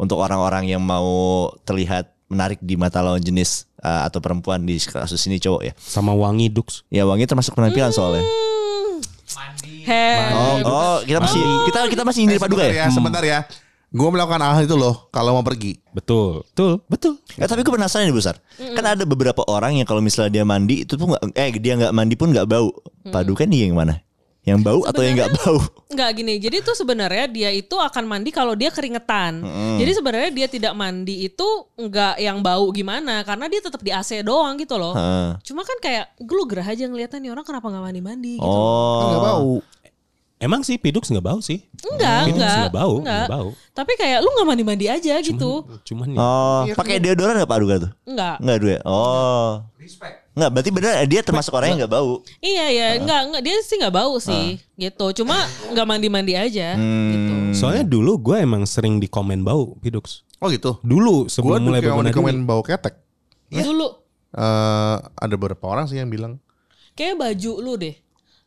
Untuk 0.00 0.16
orang-orang 0.16 0.64
yang 0.64 0.80
mau 0.80 1.52
terlihat 1.68 2.08
menarik 2.32 2.56
di 2.64 2.80
mata 2.80 3.04
lawan 3.04 3.20
jenis 3.20 3.68
uh, 3.84 4.08
atau 4.08 4.24
perempuan 4.24 4.64
di 4.64 4.80
kasus 4.80 5.20
ini 5.28 5.36
cowok 5.36 5.60
ya. 5.60 5.72
Sama 5.76 6.16
wangi 6.16 6.48
Dux. 6.48 6.88
Ya 6.88 7.04
wangi 7.04 7.28
termasuk 7.28 7.52
penampilan 7.52 7.92
soalnya. 7.92 8.24
Oh, 10.34 10.56
oh 10.66 10.96
kita 11.06 11.18
masih 11.22 11.42
kita 11.70 11.80
kita 11.86 12.02
masih 12.02 12.18
nyindir 12.26 12.40
paduka 12.42 12.66
Sebentar 12.66 12.74
ya. 12.74 12.84
ya, 12.84 12.86
sebentar 12.90 13.22
ya. 13.22 13.38
Gue 13.86 14.08
melakukan 14.10 14.42
hal 14.42 14.66
itu 14.66 14.76
loh 14.76 15.08
kalau 15.14 15.38
mau 15.38 15.46
pergi. 15.46 15.78
Betul, 15.94 16.42
betul, 16.52 16.82
betul. 16.90 17.14
Ya, 17.38 17.46
tapi 17.46 17.62
gue 17.62 17.70
penasaran 17.70 18.04
nih 18.04 18.12
besar. 18.12 18.36
Kan 18.58 18.84
ada 18.84 19.06
beberapa 19.06 19.46
orang 19.46 19.78
yang 19.78 19.86
kalau 19.86 20.02
misalnya 20.02 20.42
dia 20.42 20.44
mandi 20.44 20.82
itu 20.82 20.98
tuh 20.98 21.06
nggak 21.14 21.32
eh 21.32 21.50
dia 21.56 21.78
nggak 21.78 21.94
mandi 21.94 22.14
pun 22.18 22.34
nggak 22.34 22.44
bau. 22.50 22.74
Paduka 23.08 23.46
nih 23.46 23.70
yang 23.70 23.78
mana? 23.78 24.02
Yang 24.46 24.62
bau 24.62 24.80
atau 24.86 25.02
yang 25.02 25.18
nggak 25.18 25.32
bau? 25.42 25.58
Nggak 25.90 26.10
gini, 26.22 26.34
jadi 26.38 26.62
tuh 26.62 26.78
sebenarnya 26.78 27.26
dia 27.26 27.50
itu 27.50 27.74
akan 27.74 28.06
mandi 28.06 28.30
kalau 28.30 28.54
dia 28.54 28.70
keringetan. 28.70 29.42
Jadi 29.74 29.90
sebenarnya 29.90 30.30
dia 30.30 30.46
tidak 30.46 30.72
mandi 30.78 31.26
itu 31.26 31.46
nggak 31.74 32.22
yang 32.22 32.38
bau 32.46 32.70
gimana, 32.70 33.26
karena 33.26 33.50
dia 33.50 33.58
tetap 33.58 33.82
di 33.82 33.90
AC 33.90 34.22
doang 34.22 34.54
gitu 34.54 34.78
loh. 34.78 34.94
Heeh. 34.94 35.42
Cuma 35.42 35.66
kan 35.66 35.78
kayak 35.82 36.14
gue 36.22 36.42
gerah 36.46 36.66
aja 36.66 36.86
ngeliatnya 36.86 37.18
nih 37.26 37.30
orang 37.34 37.42
kenapa 37.42 37.66
nggak 37.74 37.84
mandi-mandi 37.90 38.34
gitu. 38.38 38.46
Oh. 38.46 39.02
Enggak 39.02 39.22
bau. 39.26 39.54
Emang 40.36 40.60
sih 40.60 40.76
Pidux 40.76 41.08
nggak 41.08 41.24
bau 41.24 41.40
sih. 41.40 41.64
Enggak, 41.80 42.28
Pidux 42.28 42.44
enggak. 42.44 42.58
nggak 42.60 42.76
bau, 42.76 42.94
enggak. 43.00 43.24
nggak 43.24 43.32
bau. 43.32 43.48
Tapi 43.72 43.92
kayak 43.96 44.18
lu 44.20 44.28
nggak 44.36 44.48
mandi-mandi 44.52 44.86
aja 44.92 45.14
gitu. 45.24 45.64
Cuman 45.80 46.12
ya. 46.12 46.18
Oh, 46.20 46.62
pakai 46.76 47.00
deodoran 47.00 47.40
nggak 47.40 47.48
paduka 47.48 47.74
tuh? 47.88 47.90
Enggak. 48.04 48.36
Enggak 48.44 48.58
dua. 48.60 48.72
ya? 48.76 48.80
Oh. 48.84 49.50
Enggak, 50.36 50.50
berarti 50.52 50.70
bener 50.76 50.92
dia 51.08 51.20
termasuk 51.24 51.56
orang 51.56 51.72
yang 51.72 51.78
nggak 51.84 51.94
bau. 51.96 52.20
Iya 52.44 52.66
ya, 52.68 52.86
enggak 53.00 53.20
enggak 53.32 53.42
dia 53.48 53.56
sih 53.64 53.76
nggak 53.80 53.94
bau 53.96 54.14
sih, 54.20 54.60
gitu. 54.76 55.06
Cuma 55.24 55.40
nggak 55.72 55.86
mandi-mandi 55.88 56.36
aja, 56.36 56.76
gitu. 56.76 57.32
Soalnya 57.56 57.88
dulu 57.88 58.20
gue 58.20 58.36
emang 58.44 58.68
sering 58.68 59.00
di 59.00 59.08
komen 59.08 59.40
bau 59.40 59.80
Pidux. 59.80 60.28
Oh 60.44 60.52
gitu. 60.52 60.76
Dulu 60.84 61.32
sebelum 61.32 61.64
mulai 61.64 61.80
mulai 61.80 61.80
berbenah 61.80 62.12
dikomen 62.12 62.44
bau 62.44 62.60
ketek. 62.60 62.92
Dulu 63.48 64.04
Eh 64.36 64.96
ada 65.00 65.34
beberapa 65.40 65.64
orang 65.64 65.88
sih 65.88 65.96
yang 65.96 66.12
bilang. 66.12 66.36
kayak 66.96 67.16
baju 67.20 67.52
lu 67.60 67.72
deh. 67.76 67.96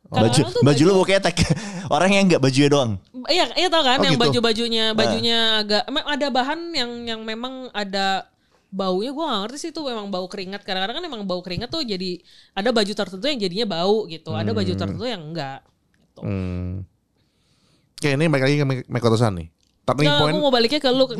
Baju 0.09 0.25
Kadang-kadang 0.25 0.53
tuh 0.57 0.61
baju 0.65 0.81
lu 0.81 0.93
mau 0.97 1.05
ketek. 1.05 1.37
Orang 1.95 2.09
yang 2.09 2.25
enggak 2.25 2.41
bajunya 2.41 2.69
doang. 2.69 2.91
Iya, 3.29 3.45
iya 3.53 3.67
tau 3.69 3.85
kan 3.85 4.01
Oh, 4.01 4.05
yang 4.09 4.17
gitu. 4.17 4.25
baju-bajunya 4.25 4.85
bajunya 4.91 5.37
agak 5.61 5.85
emang 5.85 6.05
ada 6.05 6.27
bahan 6.27 6.59
yang 6.73 6.91
yang 7.05 7.21
memang 7.21 7.69
ada 7.69 8.25
baunya 8.69 9.09
gue 9.09 9.21
gak 9.21 9.41
ngerti 9.45 9.57
sih 9.57 9.69
itu 9.69 9.81
memang 9.81 10.09
bau 10.09 10.29
keringat 10.29 10.61
kadang-kadang 10.61 11.01
kan 11.01 11.05
emang 11.05 11.21
bau 11.25 11.41
keringat 11.41 11.69
tuh 11.69 11.81
jadi 11.81 12.21
ada 12.53 12.69
baju 12.69 12.93
tertentu 12.93 13.25
yang 13.25 13.41
jadinya 13.41 13.65
bau 13.65 14.05
gitu 14.05 14.29
ada 14.33 14.49
baju 14.49 14.71
tertentu 14.73 15.05
yang 15.05 15.21
enggak 15.25 15.61
gitu. 15.93 16.21
Hmm. 16.21 16.85
Oke 17.97 18.09
ini 18.13 18.25
balik 18.29 18.45
lagi 18.45 18.57
ke 18.57 18.65
Mek- 18.65 18.87
Mekotosan 18.89 19.33
nih. 19.41 19.47
Turning 19.89 20.05
Nggak, 20.05 20.21
point. 20.21 20.33
aku 20.37 20.45
mau 20.45 20.53
baliknya 20.53 20.77
ke 20.77 20.89
lu? 20.93 21.05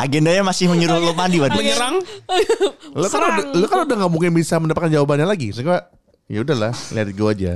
Agendanya 0.00 0.40
masih 0.40 0.72
menyuruh 0.72 1.04
lu 1.04 1.12
mandi, 1.12 1.36
Wan. 1.36 1.52
Menyerang? 1.52 2.00
Lu 2.96 3.06
kan 3.12 3.20
udah, 3.20 3.44
lu 3.52 3.66
kan 3.68 3.78
udah 3.84 3.96
gak 4.00 4.12
mungkin 4.12 4.32
bisa 4.32 4.56
mendapatkan 4.56 4.88
jawabannya 4.88 5.28
lagi. 5.28 5.52
Maksud 5.52 5.68
gue, 5.68 5.78
ya 6.32 6.38
udahlah, 6.40 6.72
lihat 6.96 7.08
gue 7.12 7.28
aja. 7.28 7.52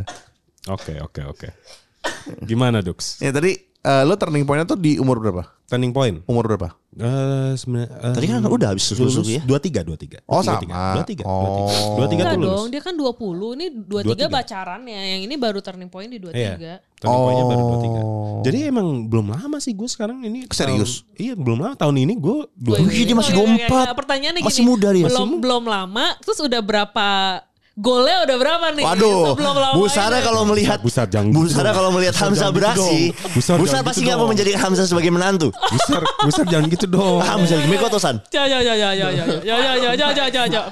Oke, 0.69 1.01
oke, 1.01 1.21
oke. 1.33 1.49
Gimana 2.45 2.85
Dux? 2.85 3.25
Ya 3.25 3.33
tadi 3.33 3.57
eh, 3.57 4.03
lu 4.05 4.15
turning 4.21 4.45
pointnya 4.45 4.69
tuh 4.69 4.77
di 4.77 5.01
umur 5.01 5.17
berapa? 5.25 5.49
Turning 5.65 5.97
point. 5.97 6.21
Umur 6.29 6.45
berapa? 6.45 6.77
Eh 6.99 7.53
sebenarnya 7.55 7.89
eh, 7.97 8.11
Tadi 8.11 8.27
kan 8.27 8.43
udah 8.43 8.69
habis 8.69 8.85
susu-susu 8.85 9.31
ya. 9.31 9.43
Dua 9.43 9.57
tiga, 9.57 9.81
dua 9.81 9.95
tiga. 9.95 10.19
Oh, 10.25 10.43
Dua 10.43 10.59
sama. 10.59 10.61
tiga, 10.61 10.75
Dua 10.93 11.05
tiga, 11.05 11.23
Oh. 11.25 11.71
dua 11.95 12.07
tiga 12.07 12.23
tuh 12.27 12.37
lulus. 12.37 12.51
dong, 12.51 12.67
dia 12.69 12.81
kan 12.81 12.95
20. 12.95 13.55
Ini 13.55 13.67
23 13.81 14.27
23. 14.27 14.27
pacarannya. 14.29 15.01
Yang 15.09 15.23
ini 15.25 15.35
baru 15.37 15.59
turning 15.61 15.87
point 15.87 16.09
di 16.09 16.19
23. 16.19 16.59
Iya. 16.59 16.75
Turning 16.99 17.23
point-nya 17.23 17.45
baru 17.47 17.63
dua 17.63 17.79
tiga. 17.79 18.01
Oh. 18.01 18.43
Jadi 18.43 18.59
emang 18.65 18.87
belum 19.07 19.27
lama 19.31 19.57
sih 19.59 19.71
gue 19.71 19.87
sekarang 19.87 20.19
ini. 20.21 20.51
Serius? 20.51 21.01
tahun- 21.01 21.15
iya 21.17 21.33
belum 21.33 21.59
lama 21.59 21.75
tahun 21.75 21.97
ini 22.01 22.15
gue 22.15 22.37
dua. 22.53 22.77
Wih, 22.81 23.07
dia 23.07 23.15
masih. 23.15 23.33
24. 23.33 23.71
Nah, 23.71 23.95
Pertanyaannya 23.95 24.43
Masih 24.43 24.59
gini, 24.59 24.69
muda 24.69 24.89
dia. 24.91 25.07
Belum 25.07 25.29
belum 25.39 25.65
lama, 25.65 26.07
terus 26.19 26.39
udah 26.39 26.59
berapa 26.59 27.07
golnya 27.79 28.27
udah 28.27 28.37
berapa 28.37 28.67
nih? 28.75 28.83
Waduh, 28.83 29.23
Sebelum 29.33 29.55
lama 29.55 29.73
Bu 29.73 29.87
Sarah 29.87 30.19
ini. 30.19 30.27
kalau 30.27 30.43
melihat 30.43 30.79
Busar 30.83 31.07
jangan 31.07 31.31
Bu 31.31 31.47
gitu 31.47 31.55
Sarah 31.55 31.71
dong. 31.71 31.79
kalau 31.79 31.91
melihat 31.95 32.11
Busar 32.13 32.25
Hamzah 32.27 32.39
jangan 32.41 32.51
gitu 32.51 32.59
beraksi, 32.59 32.99
dong. 33.07 33.31
Busar 33.33 33.57
Busar 33.57 33.81
pasti 33.81 33.95
gitu 33.95 34.05
nggak 34.05 34.17
mau 34.17 34.23
dong. 34.23 34.31
menjadikan 34.35 34.61
Hamzah 34.61 34.85
sebagai 34.85 35.11
menantu. 35.11 35.49
Besar, 35.55 36.03
besar 36.21 36.45
jangan 36.45 36.67
gitu 36.67 36.87
dong. 36.87 37.19
Hamzah 37.21 37.59
Mekotosan. 37.65 38.17
Ya 38.29 38.45
ya 38.45 38.59
ya 38.59 38.75
ya 38.75 38.91
ya 38.93 39.09
ya 39.09 39.25
ya 39.41 39.57
ya 39.57 39.73
ya 39.79 39.91
ya 39.95 40.09
ya 40.11 40.27
ya 40.27 40.45
ya. 40.51 40.63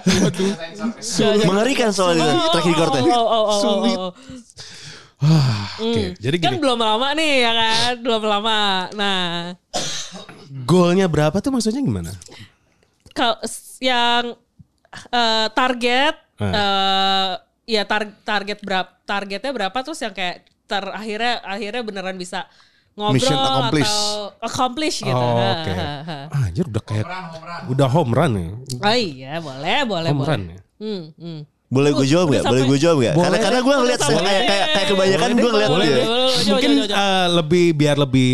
Mengerikan 1.46 1.90
soal 1.90 2.16
itu 2.16 2.26
track 2.50 2.66
recordnya. 2.66 3.02
Oh, 3.06 3.14
oh, 3.14 3.22
oh, 3.22 3.46
oh, 3.46 3.62
oh, 3.62 3.94
oh. 3.96 4.10
Oke, 5.80 6.12
jadi 6.20 6.36
Kan 6.36 6.56
gini. 6.56 6.60
belum 6.60 6.76
lama 6.76 7.08
nih 7.16 7.32
ya 7.40 7.52
kan, 7.52 7.92
belum 7.98 8.22
lama. 8.22 8.60
Nah, 8.92 9.56
Golnya 10.64 11.06
berapa 11.06 11.38
tuh 11.40 11.50
maksudnya 11.50 11.80
gimana? 11.80 12.12
kalau 13.10 13.40
yang 13.80 14.36
eh, 15.08 15.46
target 15.50 16.20
Eh 16.38 17.30
ya 17.66 17.82
tar- 17.82 18.14
target 18.22 18.58
berapa 18.60 18.90
targetnya 19.02 19.50
berapa 19.50 19.74
terus 19.76 19.98
yang 19.98 20.12
kayak 20.12 20.36
ter 20.66 20.84
akhirnya 20.86 21.42
akhirnya 21.42 21.82
beneran 21.82 22.14
bisa 22.14 22.46
ngobrol 22.94 23.18
Mission 23.18 23.36
accomplished. 23.36 23.90
atau 23.90 24.10
accomplish 24.40 24.96
gitu. 25.00 25.12
Oh, 25.16 25.36
oke. 25.36 25.72
ha. 25.72 26.26
Ah, 26.26 26.46
Anjir 26.46 26.64
udah 26.64 26.82
kayak 26.82 27.06
udah 27.66 27.88
home 27.88 28.12
run 28.12 28.32
ya. 28.34 28.48
Oh 28.78 28.96
iya 28.96 29.32
boleh 29.38 29.78
boleh 29.84 30.10
Home 30.10 30.20
boleh. 30.22 30.30
run 30.30 30.42
ya. 30.46 30.58
Hmm, 30.76 31.02
hmm. 31.12 31.40
Boleh 31.66 31.90
gue 31.92 32.06
jawab 32.06 32.26
gak? 32.30 32.46
Boleh 32.46 32.62
gue 32.64 32.78
jawab 32.78 32.96
gak? 33.02 33.12
Karena 33.12 33.26
Boleh 33.26 33.40
karena 33.42 33.60
gue 33.60 33.74
ngeliat 33.76 34.00
kayak 34.00 34.22
kayak 34.22 34.66
kayak 34.70 34.86
kebanyakan 34.86 35.30
gue 35.34 35.50
ngeliat 35.50 35.70
Boleh 35.70 35.86
dia. 35.86 35.96
deh. 35.96 36.04
Boleh, 36.04 36.22
boleh, 36.22 36.44
Mungkin 36.46 36.70
eh, 36.86 37.26
lebih 37.34 37.66
biar 37.74 37.96
lebih 37.98 38.32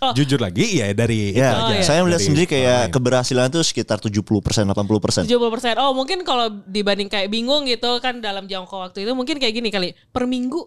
Oh. 0.00 0.16
jujur 0.16 0.40
lagi 0.40 0.80
ya 0.80 0.88
dari 0.90 1.30
itu 1.30 1.36
Ya, 1.36 1.52
aja. 1.70 1.84
saya 1.84 2.00
melihat 2.00 2.18
Dari 2.18 2.28
sendiri 2.32 2.46
kayak 2.48 2.80
lain. 2.80 2.92
keberhasilan 2.92 3.46
tuh 3.48 3.60
sekitar 3.60 4.00
70% 4.00 4.16
80%. 4.64 5.28
70%. 5.28 5.76
Oh, 5.76 5.92
mungkin 5.92 6.24
kalau 6.24 6.48
dibanding 6.64 7.06
kayak 7.06 7.28
bingung 7.28 7.64
gitu 7.64 8.00
kan 8.00 8.18
dalam 8.18 8.44
jangka 8.44 8.72
waktu 8.72 9.04
itu 9.04 9.12
mungkin 9.12 9.36
kayak 9.36 9.52
gini 9.52 9.68
kali. 9.68 9.92
Per 10.08 10.24
minggu 10.24 10.64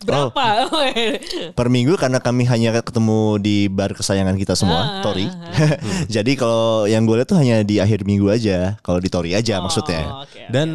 berapa? 0.00 0.64
Per 1.60 1.68
minggu 1.68 1.92
karena 1.94 2.16
kami 2.18 2.48
hanya 2.48 2.72
ketemu 2.80 3.36
di 3.36 3.68
bar 3.68 3.92
kesayangan 3.92 4.32
kita 4.34 4.52
Ah, 4.52 4.58
semua, 4.58 4.80
Tori. 5.04 5.28
ah, 5.28 5.76
Jadi 6.16 6.32
kalau 6.34 6.88
yang 6.88 7.04
gue 7.04 7.20
lihat 7.20 7.28
tuh 7.28 7.36
hanya 7.36 7.60
di 7.60 7.76
akhir 7.76 8.08
minggu 8.08 8.32
aja, 8.32 8.80
kalau 8.80 8.96
di 8.96 9.12
Tori 9.12 9.36
aja 9.36 9.60
maksudnya. 9.60 10.08
Oh, 10.08 10.24
oke. 10.24 10.40
Dan 10.48 10.68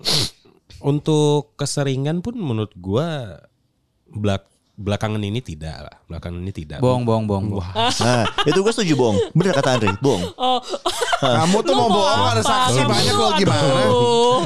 untuk 0.80 1.56
keseringan 1.56 2.20
pun 2.20 2.36
menurut 2.36 2.72
gua 2.74 3.40
belak 4.06 4.48
belakangan 4.74 5.22
ini 5.22 5.38
tidak 5.38 5.86
lah. 5.86 5.96
Belakangan 6.06 6.38
ini 6.38 6.50
tidak. 6.50 6.78
Bohong, 6.82 7.06
bohong, 7.06 7.24
bohong. 7.24 7.46
bohong. 7.48 7.74
Nah, 8.02 8.26
itu 8.42 8.58
gue 8.58 8.72
setuju 8.74 8.94
bohong. 8.94 9.18
Bener 9.30 9.54
kata 9.54 9.78
Andre, 9.78 9.94
bohong. 9.98 10.22
Oh, 10.34 10.58
Kamu 11.20 11.62
tuh 11.62 11.74
mau 11.74 11.88
bohong 11.88 12.26
ada 12.30 12.42
saksi 12.42 12.82
Kamu 12.82 12.90
banyak 12.90 13.14
kok 13.14 13.32
gimana? 13.38 13.82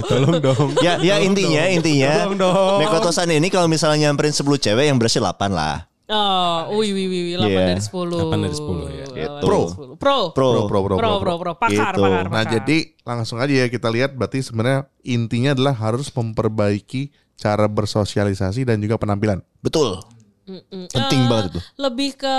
Tolong 0.05 0.37
dong. 0.39 0.69
Ya, 0.79 1.01
ya 1.01 1.17
intinya, 1.19 1.65
intinya. 1.67 2.29
Tolong 2.29 2.37
dong. 2.37 2.77
Mekotosan 2.85 3.33
ini 3.33 3.49
kalau 3.49 3.67
misalnya 3.67 4.09
nyamperin 4.09 4.31
10 4.31 4.45
cewek 4.61 4.85
yang 4.87 5.01
berhasil 5.01 5.19
8 5.19 5.49
lah. 5.49 5.89
Oh, 6.09 6.73
wih, 6.81 6.97
wih, 6.97 7.05
wih, 7.05 7.25
8 7.37 7.49
Iya. 7.49 7.67
dari 7.69 7.83
10. 7.85 8.17
8 8.33 8.41
dari 8.41 8.55
10 8.57 8.89
ya. 8.89 9.07
Gitu. 9.13 9.45
Pro. 9.45 9.61
Pro. 9.97 9.97
Pro. 9.97 10.17
Pro. 10.33 10.49
Pro, 10.65 10.65
pro, 10.65 10.81
pro, 10.81 10.97
Pro, 10.97 11.13
pro, 11.21 11.35
pro. 11.37 11.53
Pakar, 11.57 11.93
Gitu. 11.93 12.01
pakar, 12.01 12.27
Nah 12.29 12.45
pakar. 12.45 12.53
jadi 12.61 12.79
langsung 13.05 13.37
aja 13.37 13.53
ya 13.53 13.67
kita 13.69 13.89
lihat 13.93 14.17
berarti 14.17 14.41
sebenarnya 14.41 14.89
intinya 15.05 15.53
adalah 15.53 15.77
harus 15.77 16.09
memperbaiki 16.09 17.13
cara 17.37 17.69
bersosialisasi 17.69 18.65
dan 18.65 18.81
juga 18.81 18.97
penampilan. 18.97 19.45
Betul. 19.61 20.01
Mm-mm. 20.49 20.89
Eh, 20.89 20.97
Penting 20.97 21.23
banget 21.29 21.45
itu. 21.53 21.61
Lebih 21.77 22.11
ke 22.17 22.37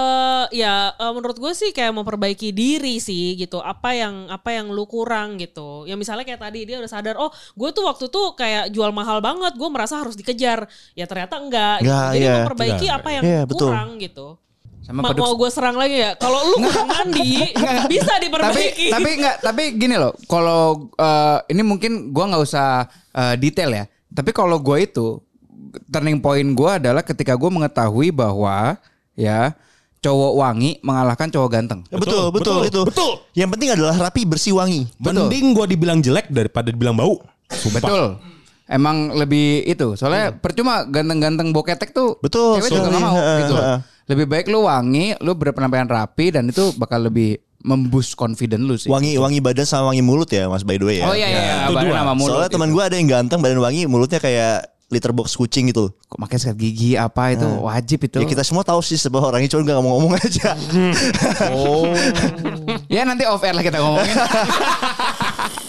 ya 0.52 0.92
eh, 0.92 1.12
menurut 1.14 1.38
gue 1.38 1.54
sih 1.54 1.70
kayak 1.70 1.94
memperbaiki 1.94 2.50
diri 2.50 2.98
sih 2.98 3.38
gitu. 3.38 3.62
Apa 3.62 3.94
yang 3.94 4.26
apa 4.28 4.50
yang 4.50 4.68
lu 4.68 4.84
kurang 4.84 5.38
gitu. 5.38 5.86
Ya 5.86 5.94
misalnya 5.94 6.26
kayak 6.26 6.42
tadi 6.42 6.66
dia 6.66 6.82
udah 6.82 6.90
sadar, 6.90 7.16
oh 7.16 7.30
gue 7.30 7.70
tuh 7.70 7.86
waktu 7.86 8.10
tuh 8.10 8.34
kayak 8.34 8.70
jual 8.70 8.90
mahal 8.90 9.22
banget, 9.22 9.54
gue 9.54 9.70
merasa 9.70 10.02
harus 10.02 10.18
dikejar. 10.18 10.66
Ya 10.98 11.06
ternyata 11.06 11.38
enggak. 11.38 11.86
gitu. 11.86 11.94
Jadi 11.94 12.18
iya. 12.20 12.36
memperbaiki 12.42 12.86
Enggak. 12.86 13.00
apa 13.00 13.10
yang 13.14 13.24
Iya, 13.24 13.42
betul. 13.46 13.70
kurang 13.70 13.90
gitu. 14.02 14.28
Sama 14.80 15.06
Ma- 15.06 15.14
mau 15.14 15.38
gue 15.38 15.50
serang 15.54 15.78
lagi 15.78 16.02
ya. 16.02 16.18
Kalau 16.18 16.42
lu 16.50 16.66
kurang 16.66 16.90
mandi, 16.90 17.46
bisa 17.94 18.18
tapi 18.18 18.26
diperbaiki. 18.26 18.88
tapi 18.90 19.10
enggak 19.22 19.36
tapi 19.40 19.64
gini 19.78 19.96
loh 19.96 20.18
kalau 20.26 20.90
eh, 20.98 21.38
ini 21.48 21.62
mungkin 21.62 22.10
gua 22.10 22.26
nggak 22.26 22.42
usah 22.42 22.90
eh, 23.14 23.36
detail 23.38 23.70
ya 23.70 23.86
tapi 24.10 24.34
kalau 24.34 24.58
gua 24.58 24.82
itu 24.82 25.22
turning 25.90 26.20
point 26.20 26.50
gua 26.54 26.78
adalah 26.82 27.02
ketika 27.02 27.34
gua 27.38 27.50
mengetahui 27.50 28.10
bahwa 28.14 28.78
ya 29.14 29.54
cowok 30.00 30.34
wangi 30.40 30.72
mengalahkan 30.80 31.28
cowok 31.28 31.50
ganteng 31.52 31.82
Ya, 31.92 32.00
betul, 32.00 32.32
betul, 32.32 32.64
betul, 32.64 32.68
itu. 32.72 32.82
betul. 32.88 33.12
Yang 33.36 33.50
penting 33.56 33.70
adalah 33.76 33.96
rapi, 34.00 34.22
bersih, 34.24 34.56
wangi. 34.56 34.88
Betul. 34.96 35.28
Mending 35.28 35.46
gua 35.52 35.66
dibilang 35.68 36.00
jelek 36.00 36.32
daripada 36.32 36.72
dibilang 36.72 36.96
bau. 36.96 37.20
Sumpah. 37.50 37.82
betul 37.82 38.04
emang 38.70 39.18
lebih 39.18 39.66
itu 39.66 39.98
soalnya 39.98 40.30
percuma 40.38 40.86
ganteng-ganteng 40.86 41.50
boketek 41.50 41.90
tuh 41.92 42.22
Betul, 42.22 42.62
cewek 42.62 42.78
juga 42.78 42.88
nggak 42.94 43.02
mau 43.04 43.18
gitu 43.42 43.56
lebih 44.10 44.26
baik 44.30 44.46
lu 44.54 44.70
wangi 44.70 45.18
lu 45.22 45.34
berpenampilan 45.34 45.90
rapi 45.90 46.30
dan 46.30 46.46
itu 46.50 46.74
bakal 46.78 47.10
lebih 47.10 47.42
memboost 47.66 48.16
confident 48.16 48.64
lu 48.64 48.80
sih 48.80 48.88
Wangi, 48.88 49.20
wangi 49.20 49.44
badan 49.44 49.68
sama 49.68 49.92
wangi 49.92 50.00
mulut 50.00 50.32
ya, 50.32 50.48
Mas 50.48 50.64
by 50.64 50.80
the 50.80 50.86
way 50.88 50.98
ya. 51.04 51.06
oh 51.12 51.16
iya 51.18 51.28
iya, 51.28 51.42
iya. 51.44 51.56
itu 51.68 51.74
badan 51.76 51.90
dua. 51.92 51.98
sama 52.00 52.14
mulut 52.16 52.30
Soalnya 52.32 52.52
teman 52.56 52.70
gitu. 52.72 52.76
gue 52.80 52.84
ada 52.88 52.96
yang 52.96 53.10
ganteng 53.10 53.40
badan 53.44 53.60
wangi, 53.60 53.82
mulutnya 53.90 54.20
kayak 54.24 54.58
liter 54.90 55.14
box 55.14 55.38
kucing 55.38 55.70
gitu. 55.70 55.94
kok 55.94 56.18
pakai 56.18 56.42
sikat 56.42 56.58
gigi 56.58 56.98
apa 56.98 57.38
itu? 57.38 57.46
Wajib 57.46 58.10
itu. 58.10 58.18
Ya 58.18 58.26
kita 58.26 58.42
semua 58.42 58.66
tahu 58.66 58.82
sih 58.82 58.98
sebuah 58.98 59.30
orangnya 59.30 59.54
cuma 59.54 59.62
nggak 59.62 59.78
ngomong-ngomong 59.78 60.14
aja. 60.18 60.58
ya 62.94 63.06
nanti 63.06 63.30
off 63.30 63.46
air 63.46 63.54
lah 63.54 63.62
kita 63.62 63.78
ngomongin 63.78 64.18